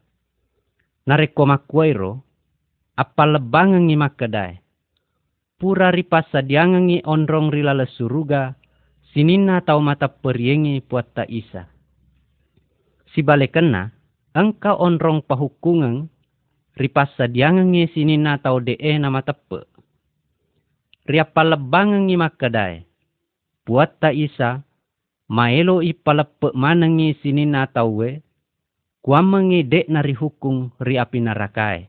Nareko 1.09 1.49
makwairo. 1.49 2.21
Apa 3.01 3.25
lebangangi 3.25 3.97
makedai. 3.97 4.61
Pura 5.57 5.89
ripasa 5.89 6.45
diangangi 6.45 7.01
onrong 7.09 7.49
rilale 7.49 7.89
suruga. 7.89 8.53
Sinina 9.09 9.65
tau 9.65 9.81
mata 9.81 10.13
periengi 10.13 10.85
puat 10.85 11.17
ta 11.17 11.25
isa. 11.25 11.73
Si 13.17 13.25
bale 13.25 13.49
kena 13.49 13.89
engkau 14.37 14.85
onrong 14.85 15.25
pahukungan 15.25 16.13
ripasa 16.77 17.25
diangangi 17.25 17.89
sinina 17.89 18.37
tau 18.37 18.61
dee 18.61 19.01
nama 19.01 19.25
tepe. 19.25 19.65
Riapa 21.09 21.41
lebangangi 21.41 22.21
makadai. 22.21 22.85
Buat 23.65 23.97
ta 23.97 24.13
isa, 24.13 24.61
maelo 25.33 25.81
ipalepe 25.81 26.53
manangi 26.53 27.17
sinina 27.25 27.65
tau 27.73 28.05
we, 28.05 28.21
kuamengi 29.01 29.65
dek 29.65 29.89
nari 29.89 30.13
hukum 30.13 30.69
riapi 30.77 31.25
narakai. 31.25 31.89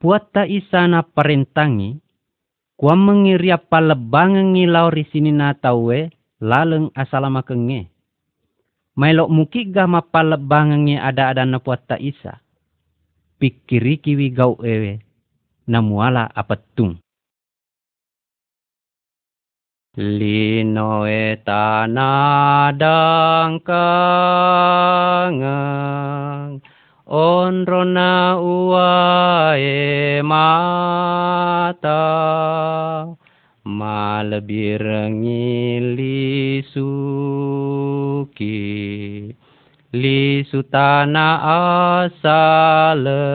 Buat 0.00 0.32
ta 0.32 0.42
isa 0.48 0.88
na 0.88 1.04
parentangi, 1.04 2.00
kuamengi 2.80 3.36
riapa 3.36 3.84
lebangangi 3.84 4.64
lauri 4.64 5.04
sinina 5.12 5.52
tau 5.52 5.92
we, 5.92 6.08
laleng 6.40 6.88
asalama 6.96 7.44
kenge 7.44 7.92
Mailok 8.92 9.32
muki 9.32 9.72
ga 9.72 9.88
mapalebangangi 9.88 11.00
ada-ada 11.00 11.48
na 11.48 11.64
puata 11.64 11.96
isa. 11.96 12.44
Pikiri 13.40 13.96
kiwi 13.96 14.28
gau 14.36 14.60
ewe. 14.60 15.00
Namuala 15.64 16.28
apetung. 16.28 17.00
Lino 19.92 21.04
etanadang 21.04 21.60
kangang 23.60 25.44
onrona 27.04 28.40
uae 28.40 30.24
mata. 30.24 31.92
Malebir 33.68 34.80
ngilisuki 35.12 36.48
li 39.92 40.40
sutana 40.48 41.36
asale. 42.00 43.28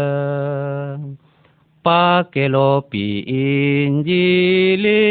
Pakelopi 1.85 3.21
injili 3.29 5.05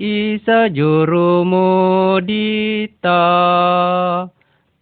isa 0.00 0.72
juru 0.72 1.44
modita 1.44 3.20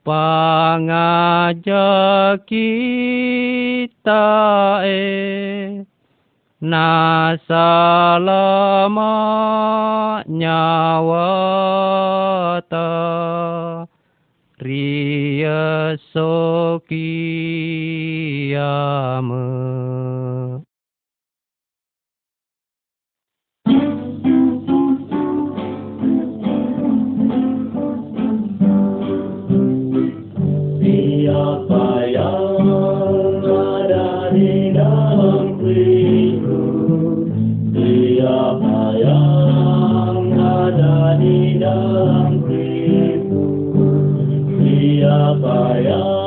pangajak 0.02 1.22
kita 2.49 4.26
e 4.82 5.86
na 6.58 7.38
salama 7.45 9.14
nyawa 10.26 11.30
ta 12.66 13.86
ria 14.58 15.93
Siapa 45.42 45.74
yang 45.82 46.20